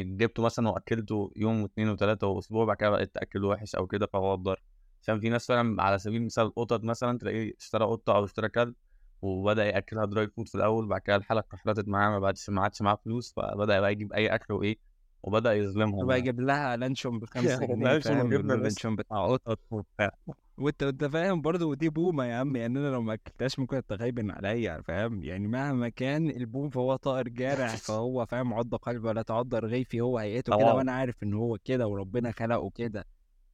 [0.04, 4.34] جبته مثلا وأكلته يوم واثنين وثلاثه وأسبوع بعد كده بقيت تاكله وحش أو كده فهو
[4.34, 4.62] اتضر
[5.04, 8.76] عشان في ناس فعلا على سبيل المثال القطط مثلا تلاقيه اشترى قطة أو اشترى كلب
[9.22, 12.82] وبدأ يأكلها dry food في الأول بعد كده الحالة كحرتت معاه ما بعدش ما عادش
[12.82, 14.80] معاه فلوس فبدأ بقى يجيب أي أكل وإيه
[15.24, 16.30] وبدأ يظلمهم وبقى يعني.
[16.30, 20.12] يجيب لها لانشون يعني جنيه فاهم؟ اللانشون بتاع قطط وبتاع.
[20.58, 24.32] وانت انت فاهم برضه ودي بومة يا عم يعني أنا لو ما أكلتهاش ممكن تغيبن
[24.32, 29.56] عليا فاهم؟ يعني مهما كان البوم فهو طائر جارح فهو فاهم عض قلب ولا تعض
[29.56, 33.06] رغيفي هو هيئته كده وأنا عارف إن هو كده وربنا خلقه كده.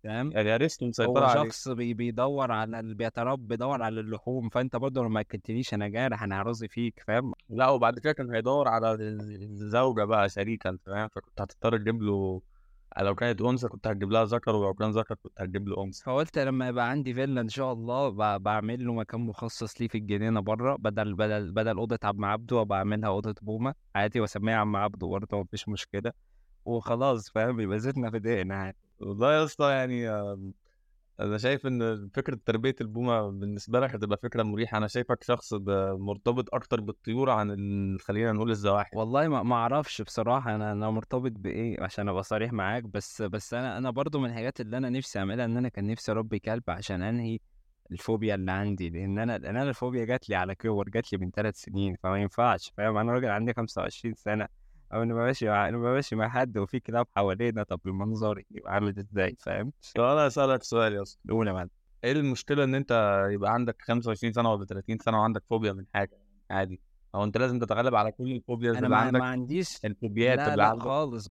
[0.05, 4.75] فاهم؟ يعني ارسطو مسيطر هو عليه شخص بي بيدور على بيتربى بيدور على اللحوم فأنت
[4.75, 8.67] برضه لو ما اكلتنيش أنا جارح أنا هرازي فيك فاهم؟ لا وبعد كده كان هيدور
[8.67, 12.41] على الزوجة بقى شريكا فاهم؟ فكنت هتضطر تجيب له
[13.01, 16.03] لو كانت أنثى كنت هتجيب لها ذكر ولو كان ذكر كنت هتجيب له أنثى.
[16.03, 20.39] فقلت لما يبقى عندي فيلا إن شاء الله بعمل له مكان مخصص ليه في الجنينة
[20.39, 25.37] بره بدل بدل بدل أوضة عم عبده وبعملها أوضة بومة عادي وأسميها عم عبده برضه
[25.41, 26.11] مفيش مشكلة.
[26.65, 28.77] وخلاص فاهم؟ يبقى زيتنا في دقيقنا عادي.
[28.99, 30.10] والله يا اسطى يعني
[31.19, 34.77] أنا شايف إن فكرة تربية البومة بالنسبة لك هتبقى فكرة مريحة.
[34.77, 35.53] أنا شايفك شخص
[35.93, 38.93] مرتبط أكتر بالطيور عن ال- خلينا نقول الزواحف.
[38.93, 42.84] والله ما ما أعرفش بصراحة أنا أنا مرتبط بإيه عشان أبقى صريح معاك.
[42.84, 46.12] بس بس أنا أنا برضو من الحاجات اللي أنا نفسي أعملها إن أنا كان نفسي
[46.12, 47.39] أربي كلب عشان أنهي
[47.91, 48.89] الفوبيا اللي عندي.
[48.89, 52.21] لأن أنا لأن أنا الفوبيا جات لي على كبر جات لي من ثلاث سنين فما
[52.21, 54.47] ينفعش فاهم؟ أنا راجل عندي 25 سنة.
[54.95, 58.99] أو نبقى ماشي مع نبقى ماشي مع حد وفي كلاب حوالينا طب المنظر يبقى عامل
[58.99, 61.19] إزاي؟ فاهم؟ طب أنا اسالك سؤال يا أسطى.
[61.29, 61.69] قول يا معلم.
[62.03, 66.17] إيه المشكلة إن أنت يبقى عندك 25 سنة ولا 30 سنة وعندك فوبيا من حاجة؟
[66.51, 66.81] عادي.
[67.15, 70.55] أو أنت لازم تتغلب على كل الفوبياز أنا اللي عندك ما عنديش الفوبيات لا اللي
[70.55, 70.84] لا عندك.
[70.84, 71.27] خالص.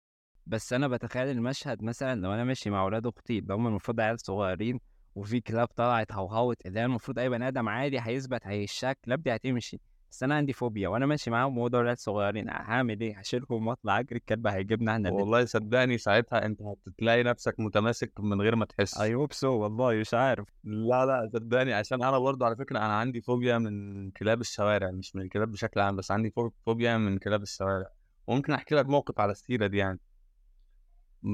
[0.47, 4.19] بس أنا بتخيل المشهد مثلا لو أنا ماشي مع أولاد أختي اللي هم المفروض عيال
[4.19, 4.79] صغيرين
[5.15, 9.35] وفي كلاب طلعت هوهوت اللي هي المفروض أي بني آدم عادي هيثبت هيشك الكلاب دي
[9.35, 9.79] هتمشي
[10.11, 13.99] بس أنا عندي فوبيا وأنا ماشي معاهم وهو دول عيال صغيرين هعمل إيه؟ هشيلهم وأطلع
[13.99, 18.97] أجري الكلب هيجيبنا إحنا والله صدقني ساعتها أنت هتلاقي نفسك متماسك من غير ما تحس.
[18.99, 20.47] I hope so والله مش عارف.
[20.63, 25.15] لا لا صدقني عشان أنا برضو على فكرة أنا عندي فوبيا من كلاب الشوارع مش
[25.15, 27.87] من الكلاب بشكل عام بس عندي فو- فوبيا من كلاب الشوارع.
[28.27, 29.99] وممكن أحكي لك موقف على السيرة دي يعني.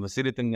[0.06, 0.56] سيرة إن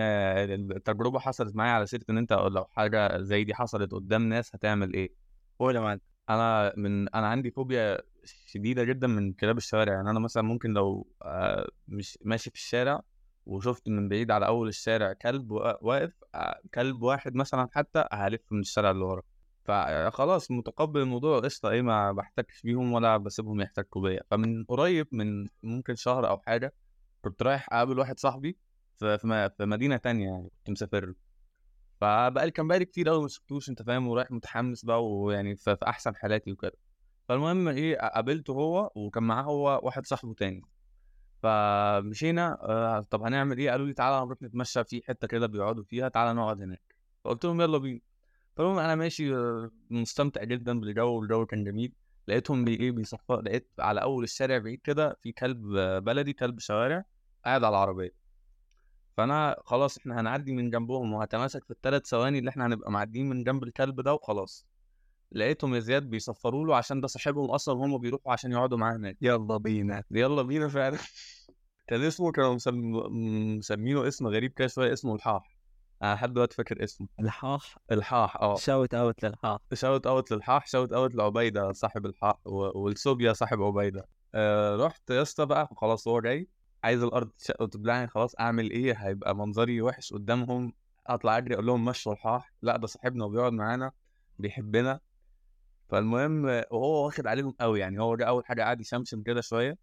[0.71, 4.93] التجربة حصلت معايا على سيرة إن أنت لو حاجة زي دي حصلت قدام ناس هتعمل
[4.93, 5.13] إيه؟
[5.59, 6.10] قول يا معلم.
[6.29, 8.01] أنا من أنا عندي فوبيا
[8.45, 13.01] شديدة جدا من كلاب الشوارع يعني أنا مثلا ممكن لو آه، مش ماشي في الشارع
[13.45, 18.41] وشفت من بعيد على أول الشارع كلب وا- واقف آه، كلب واحد مثلا حتى هلف
[18.51, 19.21] من الشارع اللي ورا.
[19.65, 24.21] فخلاص متقبل الموضوع قشطة إيه ما بحتكش بيهم ولا بسيبهم يحتكوا بيا.
[24.31, 26.73] فمن قريب من ممكن شهر أو حاجة
[27.21, 28.57] كنت رايح أقابل واحد صاحبي
[28.97, 31.13] في مدينة تانية يعني كنت مسافر
[32.01, 36.15] فبقالي كان بقالي كتير قوي ما شفتوش أنت فاهم؟ ورايح متحمس بقى ويعني في, أحسن
[36.15, 36.77] حالاتي وكده.
[37.29, 40.61] فالمهم إيه قابلته هو وكان معاه هو واحد صاحبه تاني.
[41.43, 46.09] فمشينا آه طب هنعمل إيه؟ قالوا لي تعالى نروح نتمشى في حتة كده بيقعدوا فيها
[46.09, 46.95] تعالى نقعد هناك.
[47.23, 47.99] فقلت لهم يلا بينا.
[48.55, 51.93] فالمهم أنا ماشي آه، مستمتع جدا بالجو والجو كان جميل.
[52.27, 56.59] لقيتهم بي إيه بيصفر لقيت على أول الشارع بعيد كده في كلب آه، بلدي كلب
[56.59, 57.05] شوارع
[57.45, 58.20] قاعد على العربية.
[59.17, 63.43] فأنا خلاص إحنا هنعدي من جنبهم وهتماسك في الثلاث ثواني اللي إحنا هنبقى معديين من
[63.43, 64.65] جنب الكلب ده وخلاص.
[65.31, 69.17] لقيتهم يا زياد بيصفروا له عشان ده صاحبهم أصلا وهم بيروحوا عشان يقعدوا معاه هناك
[69.21, 70.03] يلا بينا.
[70.11, 70.97] يلا بينا فعلا.
[71.87, 72.91] كان اسمه كانوا مسم...
[73.57, 75.57] مسمينه اسم غريب كده شوية اسمه الحاح.
[76.03, 77.07] أنا لحد دلوقتي فاكر اسمه.
[77.19, 78.55] الحاح؟ الحاح آه.
[78.55, 79.59] shout out للحاح.
[79.73, 82.35] shout out للحاح shout out لعبيدة صاحب الحاح.
[82.45, 84.07] والسوبيا صاحب عبيدة.
[84.35, 86.47] آه رحت يا اسطى بقى خلاص هو جاي.
[86.83, 90.73] عايز الأرض تشق وتبلعني خلاص أعمل إيه هيبقى منظري وحش قدامهم
[91.07, 93.91] أطلع أجري أقول لهم مشوا الحاح لأ ده صاحبنا وبيقعد معانا
[94.39, 94.99] بيحبنا.
[95.89, 99.77] فالمهم وهو واخد عليهم قوي يعني هو جه أول حاجة قعد يشمشم كده شوية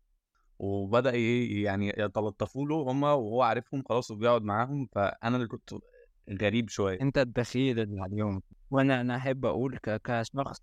[0.59, 5.75] وبدأ إيه يعني يتلطفوا له هما وهو عارفهم خلاص وبيقعد معاهم فأنا اللي كنت
[6.43, 7.01] غريب شوية.
[7.01, 8.43] أنت الدخيل اللي عليهم.
[8.71, 10.63] وأنا أنا أحب أقول كشخص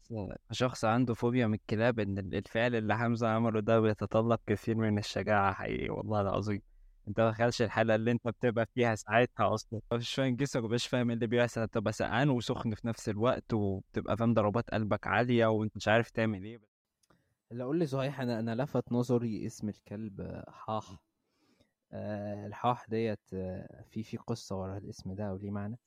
[0.50, 4.98] كشخص عنده فوبيا من الكلاب إن ال- الفعل اللي حمزة عمله ده بيتطلب كثير من
[4.98, 6.62] الشجاعة حقيقي والله العظيم.
[7.08, 9.82] أنت ما تخيلش الحالة اللي أنت بتبقى فيها ساعتها أصلا.
[9.94, 14.18] مش فاهم جسمك مش فاهم إيه اللي بيحصل بتبقى سقعان وسخن في نفس الوقت وبتبقى
[14.18, 16.60] فاهم ضربات قلبك عالية وأنت مش عارف تعمل إيه.
[17.52, 20.98] اللي أقول لي صحيح أنا أنا لفت نظري اسم الكلب حاح.
[21.94, 25.78] آه الحاح ديت آه، في في قصة ورا الاسم ده وليه معنى؟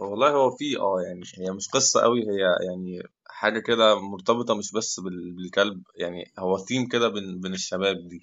[0.00, 4.72] والله هو في آه يعني هي مش قصة قوي هي يعني حاجة كده مرتبطة مش
[4.72, 8.20] بس بال- بالكلب يعني هو ثيم كده بين بين الشباب دي.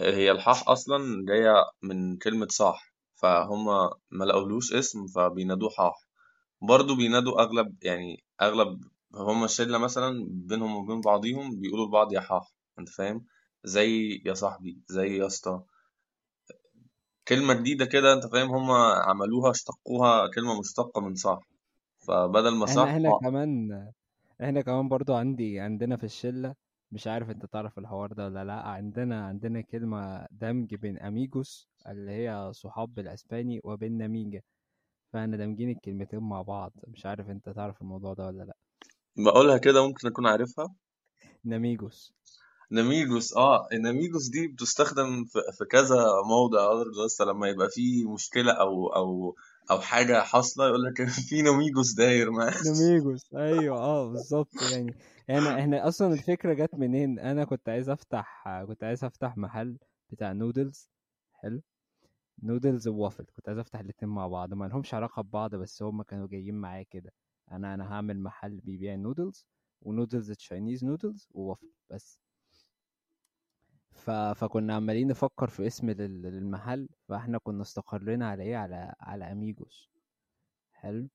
[0.00, 3.66] هي الحاح أصلا جاية من كلمة صاح فهم
[4.10, 6.08] ما لقولوش اسم فبينادوه حاح.
[6.62, 8.80] برضه بينادوا أغلب يعني أغلب
[9.14, 13.26] هم الشلة مثلا بينهم وبين بعضيهم بيقولوا لبعض يا حاح أنت فاهم؟
[13.64, 15.62] زي يا صاحبي زي يا اسطى
[17.30, 18.72] كلمة جديدة كده أنت فاهم هم
[19.10, 21.40] عملوها اشتقوها كلمة مشتقة من صاح
[22.08, 23.72] فبدل ما صاح إحنا إحنا حاح كمان
[24.44, 26.54] إحنا كمان برضو عندي عندنا في الشلة
[26.92, 32.12] مش عارف أنت تعرف الحوار ده ولا لأ عندنا عندنا كلمة دمج بين اميجوس اللي
[32.12, 34.44] هي صحاب بالاسباني وبين نميجة.
[35.12, 38.56] فإحنا دامجين الكلمتين مع بعض مش عارف أنت تعرف الموضوع ده ولا لأ.
[39.16, 40.74] بقولها كده ممكن أكون عارفها؟
[41.44, 42.12] نميجوس
[42.70, 49.36] ناميجوس آه الناميجوس دي بتستخدم في, كذا موضع بس لما يبقى في مشكلة أو أو
[49.70, 54.94] أو حاجة حاصلة يقول لك في ناميجوس داير معاك نميجوس أيوه آه بالظبط يعني.
[55.30, 59.78] إحنا إحنا أصلا الفكرة جت منين؟ أنا كنت عايز أفتح كنت عايز أفتح محل
[60.10, 60.88] بتاع نودلز
[61.32, 61.62] حلو
[62.42, 66.04] noodles و waffle كنت عايز أفتح الاتنين مع بعض ما لهمش علاقة ببعض بس هما
[66.04, 67.12] كانوا جايين معايا كده.
[67.52, 69.46] أنا أنا هعمل محل بيبيع نودلز
[69.82, 72.18] و noodles Chinese noodles و waffle بس.
[73.92, 74.10] ف...
[74.10, 79.90] فكنا عمالين نفكر في اسم لل- للمحل فاحنا كنا استقرينا على إيه على على amigos.
[80.72, 81.08] حلو.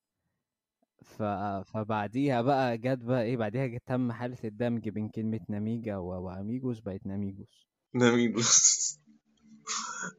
[1.03, 1.23] ف...
[1.71, 6.07] فبعديها بقى جت بقى إيه بعديها جت تم حالة الدمج بين كلمة ناميجا و...
[6.25, 8.99] و amigos بقت ناميجوس ناميجوس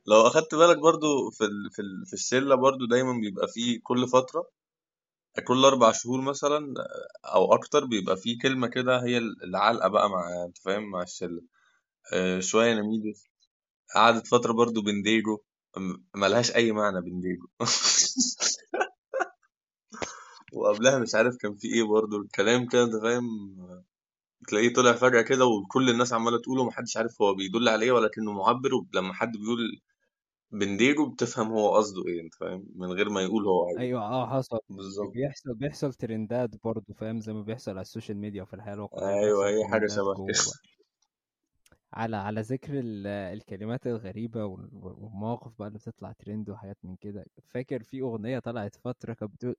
[0.07, 1.71] لو أخدت بالك برضو في ال...
[1.71, 2.07] في ال...
[2.07, 4.47] في الشلة برضو دايما بيبقى في كل فترة
[5.47, 6.75] كل أربع شهور مثلا
[7.25, 11.42] أو أكتر بيبقى في كلمة كده هي العلقة بقى مع أنت فاهم مع الشلة
[12.12, 13.25] آه، شوية ناميجوس
[13.97, 15.38] قعدت فترة برضو بنديجو
[16.16, 17.47] ملهاش أي معنى بنديجو
[20.53, 22.16] وقبلها مش عارف كان في إيه برضو.
[22.23, 23.25] الكلام كده أنت فاهم؟
[24.49, 28.33] تلاقيه طلع فجأة كده وكل الناس عمالة تقوله ومحدش عارف هو بيدل على إيه ولكنه
[28.33, 28.71] معبر.
[28.75, 29.81] ولما حد بيقول
[30.53, 34.27] بنديجو بتفهم هو قصده إيه أنت فاهم؟ من غير ما يقول هو عايز أيوه آه
[34.37, 34.59] حصل.
[34.71, 35.14] بالظبط.
[35.14, 38.55] بيحصل بيحصل trendات برضه فاهم؟ زي ما بيحصل على السوشيال ميديا وفي
[39.03, 40.53] أيوه بيحصل هي حاجة ترندات شبه كده.
[41.94, 47.25] على على ذكر ال- الكلمات الغريبة وال- والمواقف بقى اللي بتطلع ترند وحاجات من كده.
[47.46, 49.57] فاكر في أغنية طلعت فترة كانت بتقول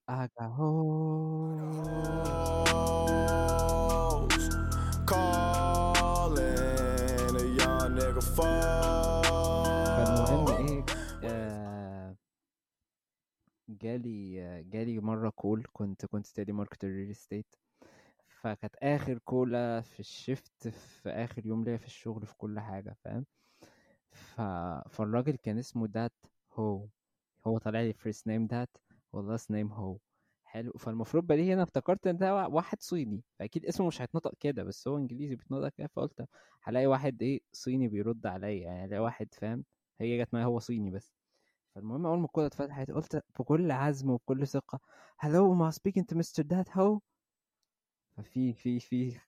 [9.98, 10.68] فالمهم.
[10.68, 10.86] إيه؟
[11.24, 12.16] آه
[13.70, 17.56] جالي جالي مرة call كنت كنت telemarketer real estate
[18.56, 22.96] فكانت آخر كولة في ال shift في آخر يوم ليا في الشغل في كل حاجة
[23.04, 23.26] فاهم؟
[24.12, 24.42] ف...
[24.90, 26.14] فالراجل كان اسمه دات
[26.54, 26.88] هو
[27.48, 28.78] هو طالع لي first name دات
[29.14, 29.98] وال last name هو.
[30.44, 34.64] حلو فالمفروض بديهي هنا افتكرت إن ده وا- واحد صيني فأكيد اسمه مش هيتنطق كده
[34.64, 36.26] بس هو إنجليزي بيتنطق كده فقلت
[36.64, 39.64] هلاقي واحد إيه صيني بيرد عليا يعني الاقي واحد فاهم؟
[40.02, 41.14] هي جت معايا هو صيني بس.
[41.76, 44.80] فالمهم أول ما الكوره اتفتحت قلت بكل عزم وبكل ثقة
[45.20, 46.44] هلو ما speaking to Mr.
[46.44, 47.00] Dad هو
[48.18, 49.20] ففي في في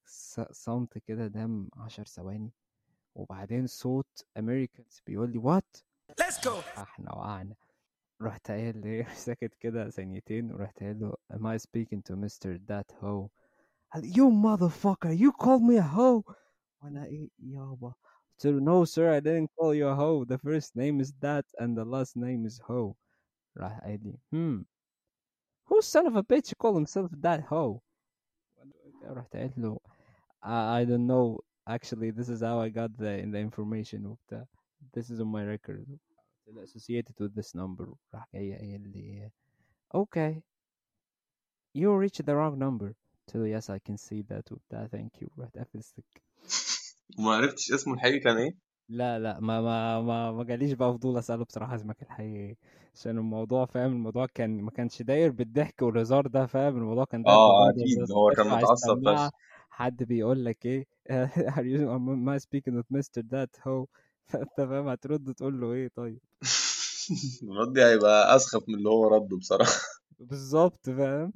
[0.52, 2.54] صمت كده دام عشر ثواني
[3.16, 5.78] وبعدين صوت امريكانز بيقول لي وات
[6.22, 6.78] Let's go.
[6.78, 7.56] إحنا وقعنا
[8.22, 12.58] رحت قايل ليه ساكت كده ثانيتين ورحت قايل له am I speaking to Mr.
[12.68, 13.30] That Ho
[13.94, 16.34] قال لي, you motherfucker you called me a hoe
[16.84, 17.94] وأنا إيه يابا
[18.32, 21.46] قلت له no sir I didn't call you a hoe the first name is that
[21.60, 22.96] and the last name is Ho
[23.58, 24.66] راح قايل لي hmm
[25.70, 27.82] who son of a bitch call himself that hoe
[29.09, 29.79] رحت قايل له
[30.45, 34.47] I, I don't know actually this is how I got the, the information وبتاع
[34.97, 35.87] this is on my record
[36.47, 39.31] قلت له associated with this number راح جاي قايل لي
[39.97, 40.43] okay
[41.79, 42.93] you reached the wrong number
[43.27, 46.21] قلت له yes I can see that وبتاع thank you رحت قافل السكة
[47.19, 48.57] وما عرفتش اسمه الحقيقي كان إيه
[48.90, 52.56] لا لا ما ما ما ما جاليش بقى فضول أسأله بصراحة اسمك الحقيقي
[52.96, 57.40] عشان الموضوع فاهم الموضوع كان ما كانش داير بالضحك والهزار ده فاهم الموضوع كان داير
[57.40, 59.32] آه أكيد بس هو كان متعصب فشخ.
[59.70, 60.86] حد بيقول لك إيه؟
[61.56, 63.22] Are you am I speaking with Mr.
[63.32, 63.88] That Ho
[64.30, 66.20] فأنت فاهم هترد تقول له إيه؟ طيب.
[67.60, 69.72] ردي هيبقى أسخف من اللي هو رده بصراحة.
[70.20, 71.34] بالظبط فاهم؟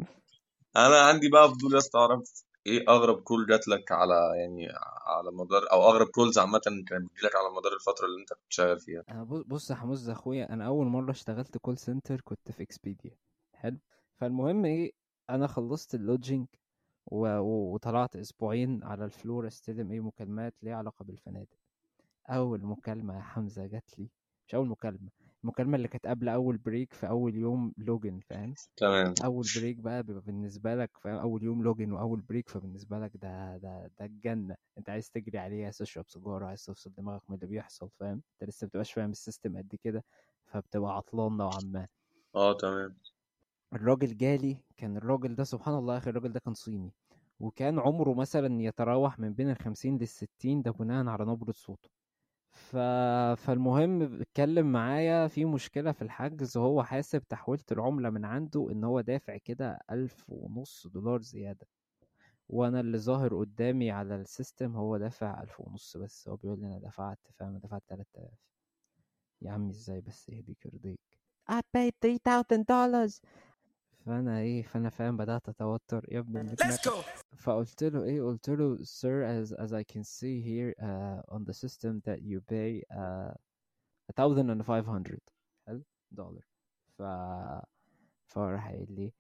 [0.76, 4.68] أنا عندي بقى فضول يا اسطى أعرف إيه اغرب call جات لك على يعني
[5.06, 8.80] على مدار أو اغرب calls عامة كانت بتجيلك على مدار الفترة اللي انت كنت شغال
[8.80, 12.64] فيها؟ أنا بص بص يا حموز اخويا أنا اول مرة اشتغلت call center كنت في
[12.64, 13.18] اكسبيديا
[13.54, 13.78] حلو.
[14.18, 14.92] فالمهم إيه
[15.30, 16.48] أنا خلصت ال lodging
[17.06, 17.28] و...
[17.40, 21.58] وطلعت أسبوعين على ال floor استلم إيه مكالمات ليها علاقة بالفنادق.
[22.30, 24.10] اول مكالمة يا حمزة جات لي
[24.48, 25.10] مش اول مكالمة
[25.44, 29.14] المكالمة اللي كانت قبل أول break في أول يوم login فاهم؟ تمام.
[29.26, 33.58] أول break بقى بيبقى بالنسبة لك فاهم؟ أول يوم login وأول break فبالنسبة لك ده
[33.58, 34.56] ده ده الجنة.
[34.78, 38.50] أنت عايز تجري عليه عايز تشرب سيجارة عايز تفصل دماغك من اللي بيحصل فاهم؟ أنت
[38.50, 40.04] لسه بتبقاش فاهم ال system قد كده
[40.46, 41.88] فبتبقى عطلان نوعا ما.
[42.36, 42.96] آه تمام.
[43.74, 46.94] الراجل جالي كان الراجل ده سبحان الله يا أخي الراجل ده كان صيني.
[47.40, 51.90] وكان عمره مثلا يتراوح من بين الخمسين للستين ده بناء على نبرة صوته.
[52.54, 52.76] ف...
[53.38, 59.02] فالمهم اتكلم معايا في مشكلة في الحجز هو حاسب تحويلة العملة من عنده إن هو
[59.02, 61.68] دافع كده ألف ونص دولار زيادة.
[62.50, 66.80] وأنا اللي ظاهر قدامي على السيستم هو دافع ألف ونص بس هو بيقول لي أنا
[66.80, 68.40] دفعت فاهم؟ دفعت تلات آلاف.
[69.42, 71.00] يا عمي إزاي بس؟ يهديك يرضيك
[71.52, 73.22] I paid 3000 dollars.
[74.07, 77.05] فانا ايه فانا فاهم بدأت اتوتر يا ابن Let's المكنكة go.
[77.37, 81.55] فقلت له ايه قلت له sir as as I can see here uh, on the
[81.55, 83.35] system that you pay uh,
[84.19, 85.19] 1500
[85.67, 86.43] حلو دولار
[86.99, 87.03] ف
[88.27, 89.13] فراح قايل لي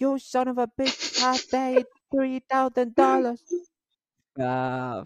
[0.00, 3.66] you son of a bitch I paid 3000 dollars
[4.36, 4.40] ف...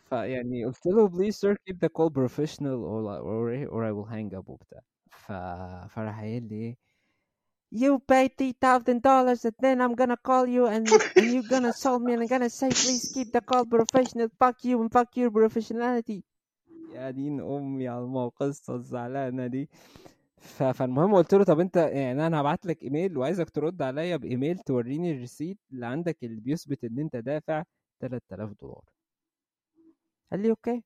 [0.08, 4.38] فيعني قلت له please sir keep the call professional or or, or I will hang
[4.38, 5.32] up وبتاع ف...
[5.94, 6.76] فراح قايل لي ايه
[7.75, 8.01] you
[8.61, 12.21] thousand dollars and then I'm gonna call you and, and you're gonna insult me and
[12.23, 14.29] I'm gonna say please keep the call professional.
[14.39, 16.23] Fuck you and fuck your professionality.
[16.93, 19.69] يا دين أمي على القصة الزعلانه دي.
[20.37, 25.11] فالمهم قلت له طب أنت يعني أنا هبعت لك إيميل وعايزك ترد عليا بإيميل توريني
[25.11, 27.63] الريسيت اللي عندك اللي بيثبت إن أنت دافع
[27.99, 28.83] 3000 دولار.
[30.31, 30.83] قال لي okay.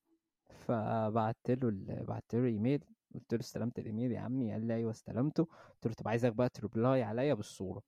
[0.49, 1.71] فبعت له.
[2.07, 2.83] بعت له إيميل.
[3.13, 5.43] قلت له استلمت الإيميل يا عمي قال لي أيوه استلمته.
[5.73, 7.81] قلت له طب عايزك بقى تـ reply عليا بالصورة.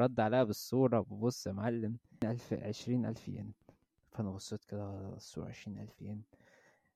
[0.00, 3.52] رد عليا بالصورة ببص يا معلم 1000 20000 ين.
[4.12, 6.22] فأنا بصيت كده على الصورة 20000 ين.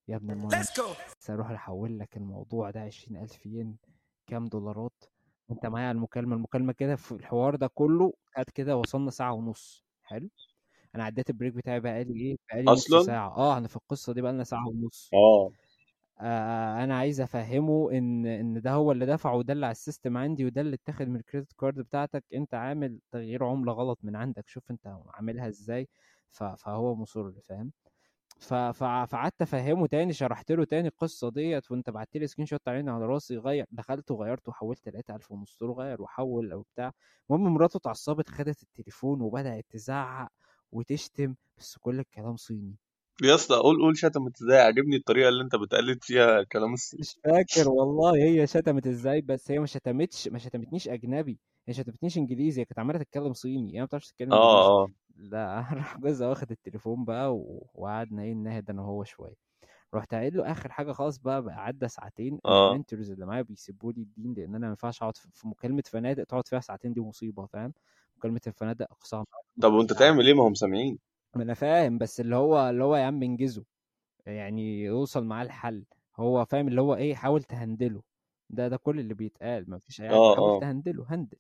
[0.09, 0.49] يا ابن.
[0.49, 3.77] بس أروح أحول لك الموضوع ده عشرين ألف ين.
[4.27, 5.05] كام دولارات؟
[5.49, 9.85] وانت معايا على المكالمة؟ المكالمة كده في الحوار ده كله قد كده وصلنا ساعة ونص.
[10.03, 10.29] حلو.
[10.95, 13.37] أنا عديت ال break بتاعي بقالي إيه؟ بقالي نص أصلا؟ ساعة.
[13.37, 15.11] آه أنا في القصة دي بقالنا ساعة ونص.
[15.15, 15.51] آه آه.
[16.21, 20.45] أنا عايز أفهمه إن إن ده هو اللي دفع وده اللي على ال system عندي
[20.47, 22.25] وده اللي اتاخد من ال credit card بتاعتك.
[22.35, 24.49] أنت عامل تغيير عملة غلط من عندك.
[24.49, 25.89] شوف أنت عاملها إزاي.
[26.31, 27.73] فهو مصر فاهم؟
[28.75, 33.37] فقعدت أفهمه تاني شرحت له تاني القصة ديت وأنت بعت لي screenshot عيني على راسي
[33.39, 36.93] غير دخلت وغيرت وحولت لقيت 1000 ونص غير وحول أو بتاع.
[37.31, 40.29] المهم مراته اتعصبت خدت التليفون وبدأت تزعق
[40.73, 42.77] وتشتم بس كل الكلام صيني.
[43.23, 47.17] يا اسطى قول قول شتمت إزاي؟ عاجبني الطريقة اللي أنت بتقلد فيها كلام الصين مش
[47.25, 51.39] فاكر والله هي شتمت إزاي؟ بس هي ما شتمتش ما شتمتنيش أجنبي
[51.69, 54.89] هي شتمتنيش إنجليزي هي كانت عمالة تتكلم صيني هي ما بتعرفش تتكلم آه آه.
[55.17, 59.35] لا راح جوزها واخد التليفون بقى و- وقعدنا إيه نهد أنا وهو شوية.
[59.95, 62.73] رحت قايل له آخر حاجة خلاص بقى بقى عدى ساعتين آه.
[62.73, 66.49] المنتورز اللي معايا بيسيبوا لي الدين لأن أنا ما ينفعش أقعد في مكالمة فنادق تقعد
[66.49, 67.75] فيها ساعتين دي مصيبة فاهم؟
[68.19, 69.27] مكالمة الفنادق أقصاها
[69.63, 70.99] طب وأنت تعمل إيه؟ ما هم سامعين.
[71.35, 73.65] ما أنا فاهم بس اللي هو اللي هو يا عم انجزه.
[74.27, 75.85] يعني يوصل معاه الحل.
[76.17, 78.03] هو فاهم اللي هو إيه حاول ت handle ـه.
[78.51, 79.71] ده ده كل اللي بيتقال.
[79.71, 80.17] ما فيش أي حاجة.
[80.19, 80.61] آه حاول آه.
[80.61, 81.39] ت handle ـه handle.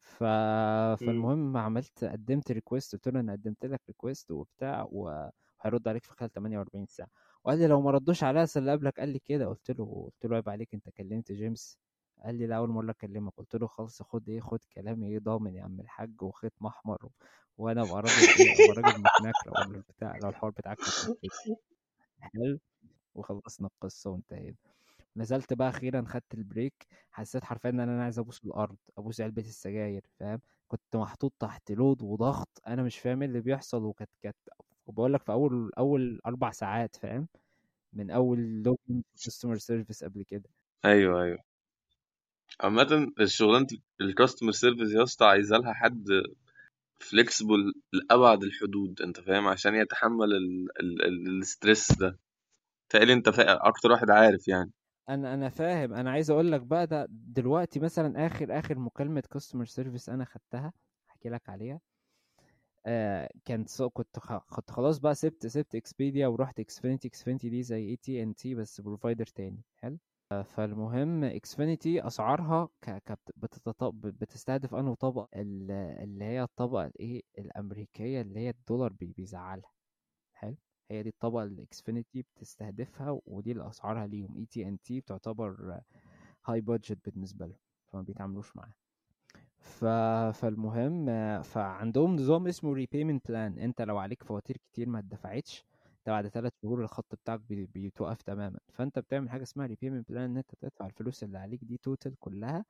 [0.00, 0.22] ف...
[0.22, 0.96] مم.
[0.96, 6.32] فالمهم عملت قدمت request قلت له أنا قدمت لك request وبتاع وهيرد عليك في خلال
[6.32, 7.08] 48 ساعة.
[7.44, 9.46] وقال لي لو ما ردوش عليا اللي قبلك قال لي كده.
[9.46, 11.78] قلت له قلت له عيب عليك أنت كلمت جيمس.
[12.24, 15.54] قال لي لا اول مرة أكلمك قلت له خلاص خد إيه خد كلامي إيه ضامن
[15.54, 17.08] يا عم الحاج وخيط احمر
[17.58, 20.78] وأنا أبقى راجل إيه أبقى راجل متناك لو البتاع لو الحوار بتاعك
[22.20, 22.58] حلو.
[23.14, 24.56] وخلصنا القصة وانتهينا.
[25.16, 30.06] نزلت بقى أخيرا خدت البريك حسيت حرفيا إن أنا عايز أبوس الأرض أبوس علبة السجاير
[30.20, 34.36] فاهم؟ كنت محطوط تحت لود وضغط أنا مش فاهم إيه اللي بيحصل وكانت كانت
[34.88, 37.28] بقول لك في أول أول أربع ساعات فاهم؟
[37.92, 40.50] من أول login customer service قبل كده.
[40.84, 41.38] أيوه أيوه.
[42.60, 43.66] عامة الشغلانة
[44.00, 46.08] ال customer service يا اسطى عايزة لها حد
[47.00, 52.18] flexible لأبعد الحدود أنت فاهم؟ عشان يتحمل ال ال ال ال stress ده.
[52.92, 53.68] تقريبا أنت فا...
[53.68, 54.70] أكتر واحد عارف يعني.
[55.08, 55.94] أنا أنا فاهم.
[55.94, 60.72] أنا عايز أقول لك بقى ده دلوقتي مثلا آخر آخر مكالمة customer service أنا خدتها
[61.10, 61.80] احكي لك عليها.
[62.86, 64.18] آه كانت كنت.
[64.50, 68.54] كنت خلاص بقى سبت سبت Expedia ورحت Xfinity Xfinity دي زي اي تي ان تي
[68.54, 69.62] بس provider تاني.
[69.76, 69.98] حلو؟
[70.30, 73.18] فالمهم Xfinity أسعارها ك...
[73.92, 75.70] بتستهدف أنه طبقه ال-
[76.02, 79.06] اللي هي الطبقة الإيه الأمريكية اللي هي الدولار بي...
[79.16, 79.70] بيزعلها.
[80.32, 80.56] حلو؟
[80.90, 84.36] هي دي الطبقة اللي Xfinity بتستهدفها ودي اللي أسعارها ليهم.
[84.36, 85.80] اي تي ان تي بتعتبر
[86.46, 87.58] high budget بالنسبة لهم
[87.92, 88.74] فما بيتعاملوش معاها.
[89.58, 89.84] ف...
[90.38, 91.06] فالمهم
[91.42, 95.66] فعندهم نظام اسمه repayment plan أنت لو عليك فواتير كتير ما اتدفعتش
[96.06, 97.66] أنت بعد ثلاث شهور الخط بتاعك بي...
[97.66, 98.58] بيتوقف تماما.
[98.72, 102.64] فأنت بتعمل حاجة اسمها repayment plan إن أنت تدفع الفلوس اللي عليك دي total كلها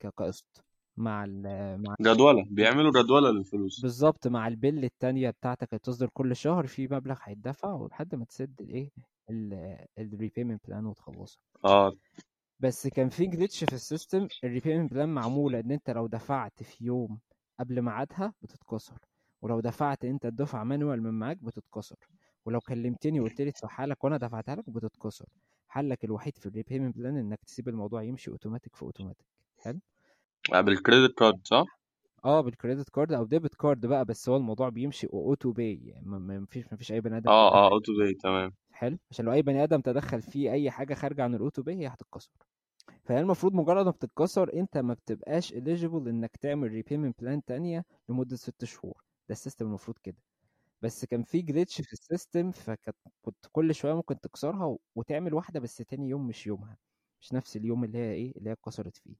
[0.00, 0.64] كقسط
[0.96, 1.42] مع ال...
[1.82, 3.80] مع جدولة بيعملوا جدولة للفلوس.
[3.80, 8.24] بالظبط مع ال bill التانية بتاعتك اللي بتصدر كل شهر في مبلغ هيتدفع لحد ما
[8.24, 8.90] تسد الإيه
[9.98, 11.92] ال repayment plan وتخلصها آه.
[12.60, 16.62] بس كان في glitch في ال system ال repayment plan معمولة إن أنت لو دفعت
[16.62, 17.18] في يوم
[17.60, 18.98] قبل ميعادها بتتكسر
[19.42, 21.96] ولو دفعت أنت الدفعه manual من معاك بتتكسر.
[22.44, 25.26] ولو كلمتني وقلت لي ادفعها لك وأنا دفعتها لك بتتكسر.
[25.68, 29.26] حلك الوحيد في ال repayment plan انك تسيب الموضوع يمشي اوتوماتيك في اوتوماتيك
[29.58, 29.80] حلو؟
[30.52, 31.64] بال credit card صح؟
[32.24, 36.06] آه بال credit card أو debit card بقى بس هو الموضوع بيمشي auto pay يعني
[36.06, 38.52] ما ما فيش ما فيش أي بني آدم آه آه auto pay تمام.
[38.72, 41.74] حلو؟ عشان لو أي بني آدم تدخل فيه أي حاجة خارجة عن ال auto pay
[41.76, 42.30] هي هتتكسر.
[43.04, 48.36] فهي المفروض مجرد ما بتتكسر أنت ما بتبقاش eligible إنك تعمل repayment plan تانية لمدة
[48.36, 49.04] ست شهور.
[49.28, 50.16] ده ال system المفروض كده.
[50.82, 55.60] بس كان في glitch في ال system فكنت كنت كل شوية ممكن تكسرها وتعمل واحدة
[55.60, 56.76] بس تاني يوم مش يومها
[57.20, 59.14] مش نفس اليوم اللي هي إيه اللي هي اتكسرت فيه.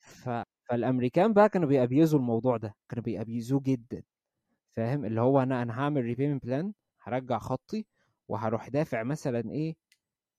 [0.00, 0.30] ف...
[0.64, 4.02] فالأمريكان بقى كانوا بيأبيزوا الموضوع ده كانوا بيأبيزوه جدا
[4.72, 7.86] فاهم؟ اللي هو أنا أنا هعمل repayment plan هرجع خطي
[8.28, 9.76] وهروح دافع مثلا إيه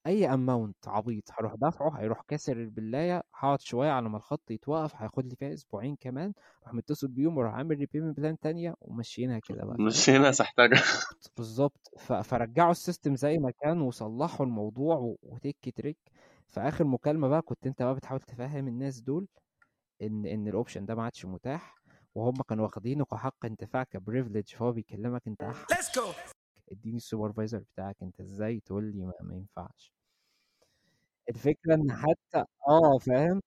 [0.08, 4.96] أي amount عبيط هروح دافعه هيروح كاسر ال plan هقعد شوية على ما الخط يتوقف
[4.96, 6.34] هياخد لي فيها أسبوعين كمان
[6.64, 10.80] أروح متصل بيهم وأروح عامل repayment plan تانية وماشيينها كده بقى مش فاهم هنا سحتاجة
[11.38, 11.92] بالظبط
[12.24, 15.98] فرجعوا ال system زي ما كان وصلحوا الموضوع و- وتك تريك.
[16.50, 19.28] في آخر مكالمة بقى كنت أنت بقى بتحاول تفهم الناس دول
[20.02, 21.76] إن إن ال option ده ما عادش متاح
[22.16, 26.31] وهم كانوا واخدينه كحق انتفاع ك privilege فهو بيكلمك أنت احق Let's go.
[26.72, 29.94] اديني ال supervisor بتاعك انت إزاي تقول لي ما, ما ينفعش.
[31.30, 33.42] الفكرة إن حتى آه فاهم؟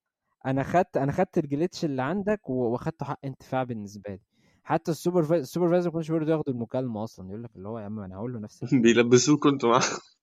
[0.47, 4.21] أنا خدت أنا خدت ال glitch اللي عندك واخدته حق انتفاع بالنسبة لي.
[4.65, 7.79] حتى ال supervisor ال supervisor ما كانش بيرضى ياخدوا المكالمة أصلا يقول لك اللي هو
[7.79, 8.83] يا عم أنا هقول له نفس الكلام.
[8.83, 9.81] بيلبسوك أنتوا معاه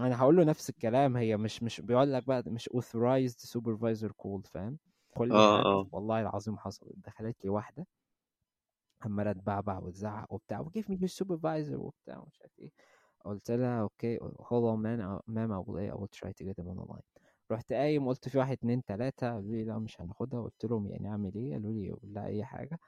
[0.00, 4.48] أنا هقول له نفس الكلام هي مش مش بيقول لك بقى مش authorized supervisor call
[4.50, 4.78] فاهم؟
[5.14, 5.88] كل حد آه.
[5.92, 7.86] والله العظيم حصل دخلت لي واحدة
[9.02, 12.70] عماله تبعبع وتزعق وبتاع و give me your supervisor وبتاع ومش عارف إيه.
[13.24, 17.22] قلت لها okay I will, I will try to get him on the line.
[17.50, 20.42] رحت قايم قلت في واحد اتنين تلاتة قالوا لي لا مش هناخدها.
[20.42, 22.78] قلت لهم يعني أعمل إيه؟ قالوا لي لا أي حاجة.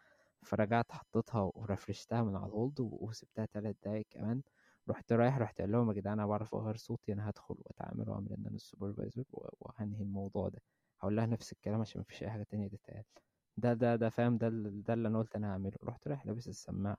[0.43, 4.43] فرجعت حطيتها ورفرشتها من على ال hold وسبتها تلات دقايق كمان.
[4.91, 8.33] رحت رايح رحت قال لهم يا جدعان أنا بعرف أغير صوتي أنا هدخل وأتعامل وأعمل
[8.33, 10.63] إن أنا ال supervisor وهنهي الموضوع ده.
[11.01, 13.05] هقول لها نفس الكلام عشان مفيش أي حاجة تانية تتقال.
[13.57, 14.49] ده ده ده فاهم ده
[14.87, 15.77] ده اللي أنا قلت أنا هعمله.
[15.85, 16.97] رحت رايح لابس السماعة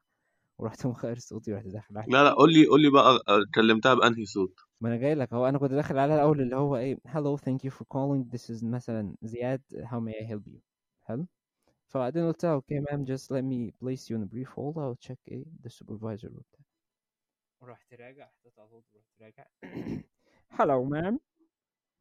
[0.59, 3.93] ورحت مغير صوتي ورحت داخل عليها لا لا قول لي قول لي بقى آه، كلمتها
[3.93, 5.45] بأنهي صوت؟ ما أنا جاي لك أهو.
[5.49, 8.23] أنا كنت داخل على الأول اللي هو إيه hello thank you for calling.
[8.35, 9.61] This is مثلا زياد.
[9.83, 10.59] How may I help you?
[11.01, 11.27] حلو.
[11.87, 13.05] فبعدين قلت لها okay ma'am.
[13.05, 14.77] Just let me place you in a brief hold.
[14.77, 16.25] I'll check إيه the supervisor.
[16.31, 16.59] وبتاع
[17.61, 19.47] ورحت راجع حطيت على الهولد ورحت راجع.
[20.57, 21.19] Hello ma'am.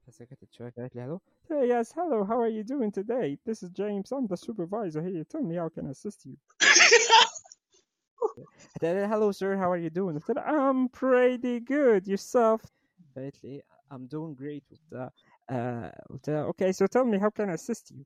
[0.06, 0.24] Has I
[0.56, 0.84] directly?
[0.84, 1.22] Eh, hello?
[1.48, 2.24] Hey, yes, hello.
[2.24, 3.38] How are you doing today?
[3.46, 4.10] This is James.
[4.10, 5.24] I'm the supervisor here.
[5.24, 6.36] Tell me how can I assist you?
[8.82, 9.56] Eh, hello, sir.
[9.56, 10.20] How are you doing?
[10.44, 12.06] I'm pretty good.
[12.06, 12.62] Yourself?
[13.14, 14.64] Lately, I'm doing great.
[14.70, 18.04] With the, uh, with the, okay, so tell me, how can I assist you?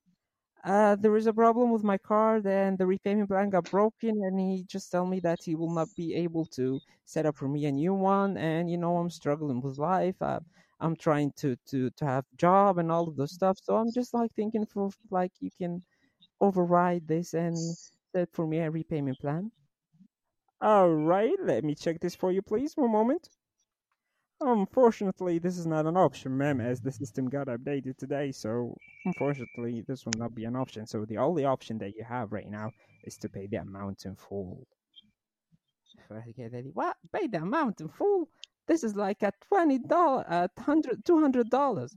[0.65, 4.41] Uh, there is a problem with my card and the repayment plan got broken and
[4.41, 7.67] he just told me that he will not be able to set up for me
[7.67, 10.41] a new one and you know i'm struggling with life uh,
[10.81, 13.59] I'm trying to to to have job and all of those stuff.
[13.63, 15.83] So I'm just like thinking for like you can
[16.41, 17.57] override this and
[18.13, 19.51] set for me a repayment plan.
[20.61, 22.77] All right, let me check this for you, please.
[22.77, 23.29] One moment.
[24.41, 28.33] Unfortunately, this is not an option, ma'am, as the system got updated today.
[28.33, 30.87] So, unfortunately, this will not be an option.
[30.87, 32.73] So, the only option that you have right now
[33.05, 34.67] is to pay the amount in full.
[36.75, 38.29] What pay the amount in full?
[38.68, 41.96] This is like a twenty dollar, a hundred, two hundred dollars.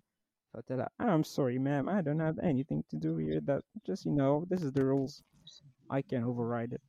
[0.55, 1.88] فقلت لها, I'm sorry, ma'am.
[1.88, 3.40] I don't have anything to do here.
[3.40, 5.22] That just you know, this is the rules.
[5.90, 6.82] I can override it.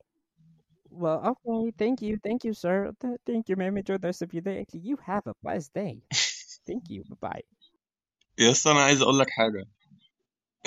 [0.89, 1.71] Well, okay.
[1.77, 2.13] Thank you.
[2.27, 2.77] Thank you, sir.
[3.01, 3.77] Th- Thank you, ma'am.
[3.77, 4.55] Enjoy the rest of your day.
[4.61, 5.93] Actually, you have a blessed day.
[6.67, 7.03] Thank you.
[7.09, 7.43] Bye-bye.
[8.39, 9.65] يا اسطى انا عايز اقول لك حاجه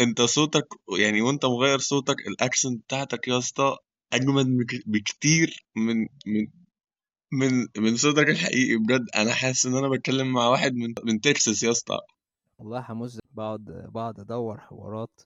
[0.01, 0.66] انت صوتك
[0.99, 3.76] يعني وانت مغير صوتك الاكسنت بتاعتك يا اسطى
[4.12, 6.47] اجمد بك- بكتير من من
[7.39, 9.05] من من صوتك الحقيقي بجد.
[9.15, 11.99] أنا حاسس إن أنا بتكلم مع واحد من من تكساس يا اسطى.
[12.57, 15.21] والله همز بقعد بقعد أدور حوارات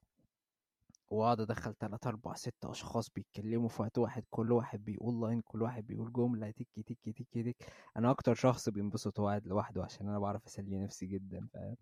[1.09, 5.61] وأقعد أدخل تلات أربع ست أشخاص بيتكلموا في وقت واحد كل واحد بيقول line كل
[5.61, 7.55] واحد بيقول جملة تك تك تك تك.
[7.97, 11.75] أنا أكتر شخص بينبسط وهو قاعد لوحده عشان أنا بعرف أسلي نفسي جدا فاهم؟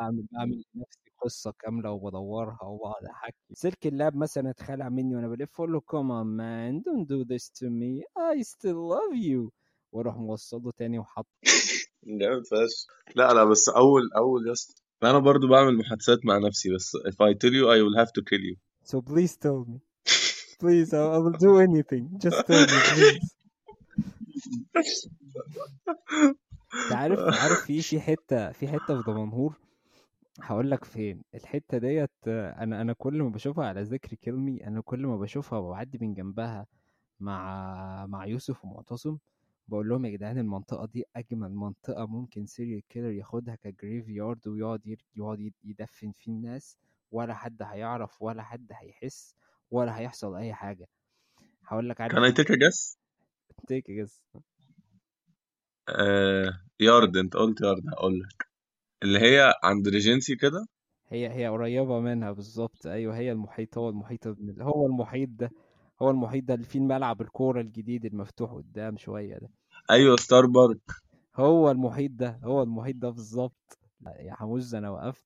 [0.00, 3.54] بعمل بعمل لنفسي قصة كاملة وبدورها وبقعد أحكي.
[3.54, 7.48] سلك ال lap مثلا اتخلع مني وأنا بلف أقول له oh man don't do this
[7.60, 8.02] to me.
[8.18, 9.50] I still love you.
[9.94, 11.26] وأروح موصله تاني وحط.
[12.20, 12.86] جامد فشخ.
[13.16, 14.82] لا لا بس أول أول يا اسطى.
[15.02, 18.22] أنا برضو بعمل محادثات مع نفسي بس if I tell you I will have to
[18.22, 18.56] kill you.
[18.90, 19.80] So please tell me.
[20.60, 22.04] Please I, will do anything.
[22.24, 23.26] Just tell me please.
[26.84, 29.54] أنت عارف عارف في في حتة في حتة في دمنهور؟
[30.40, 31.22] هقول لك فين.
[31.34, 35.98] الحتة ديت أنا أنا كل ما بشوفها على ذكر كلمي أنا كل ما بشوفها وبعدي
[36.00, 36.66] من جنبها
[37.20, 39.18] مع مع يوسف ومعتصم
[39.68, 44.96] بقول لهم يا جدعان المنطقة دي أجمل منطقة ممكن serial killer ياخدها ك graveyard ويقعد
[45.16, 46.78] يقعد يد- يدفن فيه الناس
[47.12, 49.34] ولا حد هيعرف ولا حد هيحس
[49.70, 50.88] ولا هيحصل أي حاجة.
[51.66, 52.96] هقول لك I take a guess
[53.68, 54.20] take guess
[56.80, 58.46] yard أنت قلت يارد هقول لك.
[59.02, 60.66] اللي هي عند ريجنسي كده؟
[61.08, 62.86] هي هي قريبة منها بالظبط.
[62.86, 64.26] أيوه هي المحيط هو المحيط
[64.60, 65.50] هو المحيط ده.
[66.02, 69.50] هو المحيط ده اللي فيه الملعب الكورة الجديد المفتوح قدام شوية ده.
[69.90, 70.80] أيوه ستار بارك.
[71.36, 73.78] هو المحيط ده هو المحيط ده بالظبط.
[74.20, 75.24] يا حموز أنا وقفت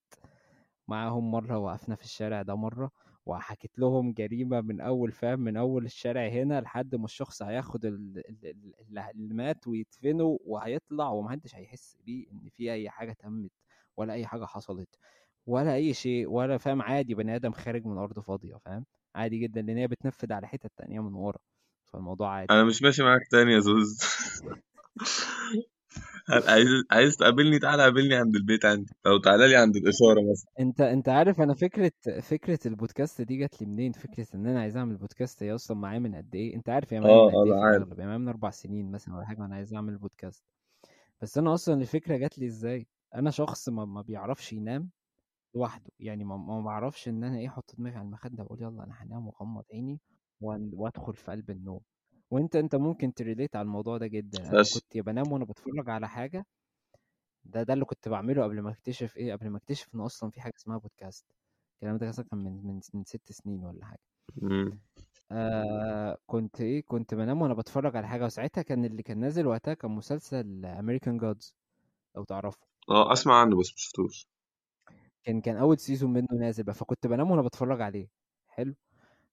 [0.88, 2.90] معاهم مرة وقفنا في الشارع ده مرة
[3.26, 8.18] وحكيت لهم جريمة من أول فاهم من أول الشارع هنا لحد ما الشخص هياخد ال-
[8.28, 8.46] ال-
[8.80, 13.50] ال- اللي مات ويدفنه وهيطلع ومحدش هيحس بيه إن في أي حاجة تمت
[13.96, 14.88] ولا أي حاجة حصلت.
[15.48, 18.84] ولا أي شيء ولا فاهم عادي بني آدم خارج من أرض فاضية فاهم؟
[19.14, 21.38] عادي جدا لأن هي بتنفذ على حتة تانية من ورا
[21.86, 22.52] فالموضوع عادي.
[22.52, 23.98] أنا مش ماشي معاك تاني يا زوز.
[26.48, 30.50] عايز عايز تقابلني؟ تعالى قابلني عند البيت عندي أو تعالى لي عند الإشارة مثلا.
[30.60, 31.92] أنت أنت عارف أنا فكرة
[32.22, 35.98] فكرة البودكاست دي جات لي منين؟ فكرة إن أنا عايز أعمل بودكاست هي أصلا معايا
[35.98, 38.00] من قد إيه؟ أنت عارف هي معايا من آه قد إيه أنا في عارف.
[38.00, 40.44] هي معايا من أربع سنين مثلا ولا حاجة وأنا عايز أعمل بودكاست.
[41.22, 44.90] بس أنا أصلا الفكرة جات لي إزاي؟ أنا شخص ما, ما بيعرفش ينام
[45.54, 45.90] لوحده.
[46.00, 49.26] يعني ما, ما بعرفش إن أنا إيه أحط دماغي على المخدة وأقول يلا أنا هنام
[49.28, 50.00] وأغمض عيني
[50.40, 51.80] وأدخل في قلب النوم.
[52.30, 54.50] وأنت أنت ممكن ت relate على الموضوع ده جدا.
[54.50, 56.46] أنا بس كنت يا بنام وأنا بتفرج على حاجة
[57.44, 60.40] ده ده اللي كنت بعمله قبل ما أكتشف إيه قبل ما أكتشف إن أصلا في
[60.40, 61.24] حاجة اسمها بودكاست
[61.74, 64.00] الكلام ده مثلا كان من من من ست سنين ولا حاجة.
[64.36, 64.78] مم.
[65.32, 69.74] آه كنت إيه كنت بنام وأنا بتفرج على حاجة وساعتها كان اللي كان نازل وقتها
[69.74, 71.54] كان مسلسل American Gods
[72.16, 72.66] لو تعرفه.
[72.90, 74.28] آه أسمع عنه بس مشفتوش.
[75.24, 78.08] كان كان أول season منه نازل بقى فكنت بنام وأنا بتفرج عليه.
[78.48, 78.74] حلو.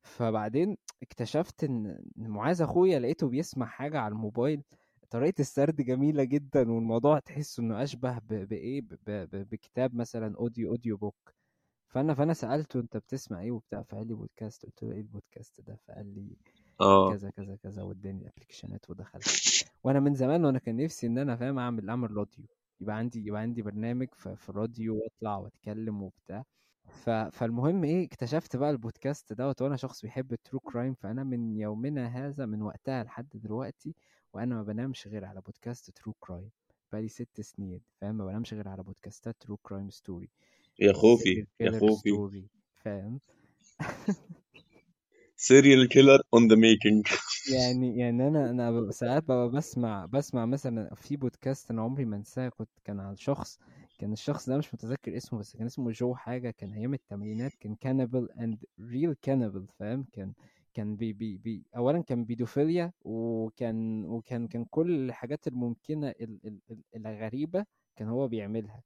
[0.02, 1.86] فبعدين اكتشفت إن
[2.18, 4.64] إن معاذ أخويا لقيته بيسمع حاجة على الموبايل.
[5.10, 8.82] طريقة السرد جميلة جدا والموضوع تحس إنه أشبه بايه
[9.34, 11.34] بكتاب مثلا audio audio book
[11.88, 15.76] فأنا فأنا سألته أنت بتسمع إيه وبتاع فقال لي بودكاست قلت له إيه البودكاست ده؟
[15.88, 16.38] فقال لي
[16.82, 17.12] آه.
[17.14, 19.26] كذا كذا كذا واداني الابلكيشنات ودخلت.
[19.84, 22.46] وأنا من زمان وأنا كان نفسي إن أنا فاهم أعمل أعمل راديو
[22.82, 26.44] يبقى عندي يبقى عندي برنامج في في الراديو واطلع واتكلم وبتاع.
[26.90, 27.10] ف...
[27.10, 32.08] فالمهم إيه اكتشفت بقى البودكاست دوت وأنا شخص بيحب ال true crime فأنا من يومنا
[32.08, 33.96] هذا من وقتها لحد دلوقتي
[34.34, 36.50] وأنا ما بنامش غير على بودكاست true crime
[36.92, 40.30] بقالي ست سنين فاهم؟ ما بنامش غير على بودكاستات true crime story
[40.80, 42.48] يا خوفي يا خوفي.
[42.74, 43.20] فاهم؟
[45.38, 47.08] serial killer on the making
[47.54, 52.50] يعني يعني أنا أنا ساعات ببقى بسمع بسمع مثلا في بودكاست أنا عمري ما أنساه
[52.50, 53.60] كنت كان عن شخص
[54.00, 56.50] كان الشخص ده مش متذكر اسمه بس كان اسمه جو حاجة.
[56.52, 60.34] كان أيام الثمانينات كان cannibal and real cannibal فاهم؟ كان
[60.74, 66.60] كان بي بي بي اولا كان بيدوفيليا وكان وكان كان كل الحاجات الممكنة ال- ال-
[66.72, 67.66] ال- الغريبة
[67.96, 68.82] كان هو بيعملها.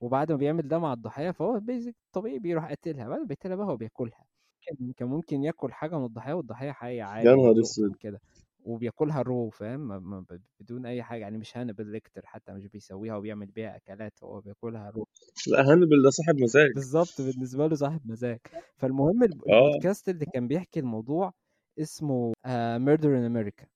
[0.00, 3.08] وبعد ما بيعمل ده مع الضحية فهو basic طبيعي بيروح قاتلها.
[3.08, 4.24] بعد ما بيقتلها بقى هو بياكلها.
[4.66, 7.96] كان كان ممكن ياكل حاجة من الضحية والضحية حيه عادي يا نهار أسود!
[8.00, 8.20] كده
[8.64, 10.24] وبياكلها raw فاهم؟
[10.60, 14.90] بدون أي حاجة يعني مش هانيبال ليكتر حتى مش بيسويها وبيعمل بيها أكلات هو بياكلها
[14.90, 15.06] raw.
[15.46, 16.70] لا هانيبال ده صاحب مزاج.
[16.74, 18.38] بالظبط بالنسبة له صاحب مزاج.
[18.76, 21.32] فالمهم الب- البودكاست اللي كان بيحكي الموضوع
[21.80, 22.32] اسمه
[22.78, 23.66] Murder in America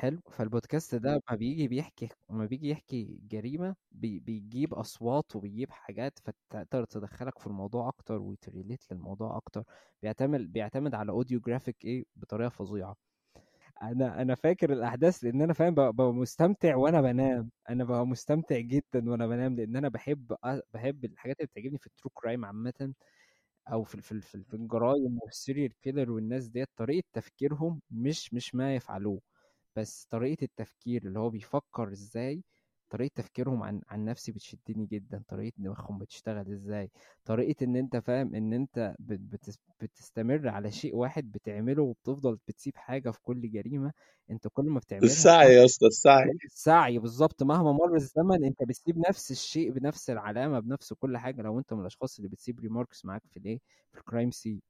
[0.00, 6.18] حلو فالبودكاست ده ما بيجي بيحكي ما بيجي يحكي جريمة بي بيجيب أصوات وبيجيب حاجات
[6.18, 9.64] فتقدر تدخلك في الموضوع أكتر وت relate للموضوع أكتر.
[10.02, 12.96] بيعتمد بيعتمد على audio graphic إيه بطريقة فظيعة.
[13.82, 17.50] أنا أنا فاكر الأحداث لأن أنا فاهم ببقى مستمتع وأنا بنام.
[17.70, 20.36] أنا ببقى مستمتع جدا وأنا بنام لأن أنا بحب
[20.74, 22.94] بحب الحاجات اللي بتعجبني في ال true crime عامه
[23.72, 28.54] أو في في في في الجرايم وال serial killer والناس ديت طريقة تفكيرهم مش مش
[28.54, 29.20] ما يفعلوه.
[29.76, 32.42] بس طريقة التفكير اللي هو بيفكر إزاي
[32.90, 36.90] طريقة تفكيرهم عن عن نفسي بتشدني جدا طريقة دماغهم بتشتغل إزاي
[37.24, 42.76] طريقة إن أنت فاهم إن أنت بت- بتس- بتستمر على شيء واحد بتعمله وبتفضل بتسيب
[42.76, 43.92] حاجة في كل جريمة
[44.30, 46.30] أنت كل ما بتعملها السعي يا اسطى السعي.
[46.44, 51.58] السعي بالظبط مهما مر الزمن أنت بتسيب نفس الشيء بنفس العلامة بنفس كل حاجة لو
[51.58, 53.58] أنت من الأشخاص اللي بتسيب remarks معاك في الإيه؟
[53.92, 54.60] في ال crime scene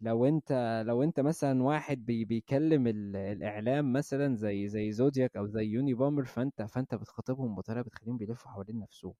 [0.00, 0.52] لو أنت
[0.86, 6.24] لو أنت مثلا واحد بي بيكلم ال- الإعلام مثلا زي زي زودياك أو زي Unabomber
[6.24, 9.14] فأنت فأنت بتخاطبهم بطريقة بتخليهم بيلفوا حوالين نفسهم.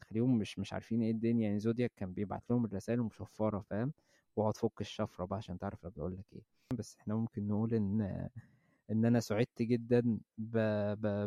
[0.00, 1.46] بتخليهم مش مش عارفين إيه الدنيا.
[1.48, 3.92] يعني زودياك كان بيبعت لهم الرسائل مشفره فاهم؟
[4.36, 6.42] واقعد فك الشفرة بقى عشان تعرف أنا بقول لك إيه.
[6.78, 8.28] بس إحنا ممكن نقول إن
[8.90, 10.58] إن أنا سعدت جدا ب...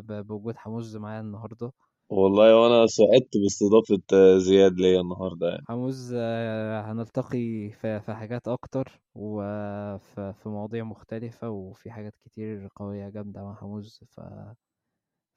[0.06, 0.26] ب...
[0.26, 1.72] بوجود حموز معايا النهارده.
[2.14, 5.62] والله وأنا سعدت باستضافة آه، زياد ليا النهارده يعني.
[5.68, 13.54] حموز آه، هنلتقي في حاجات أكتر وفي مواضيع مختلفة وفي حاجات كتير قوية جامدة مع
[13.54, 14.20] حموز ف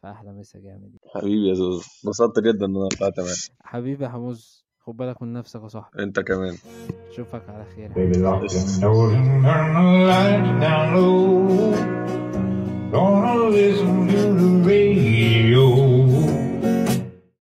[0.04, 0.92] فأحلى مسا جامد.
[1.16, 3.38] حبيبي يا زوز انبسطت جدا إن أنا طلعت معاك.
[3.64, 6.04] حبيبي يا حموز خد بالك من نفسك يا صاحبي.
[6.04, 6.56] أنت كمان.
[7.12, 7.92] أشوفك على خير.
[13.56, 15.95] Listen to the radio.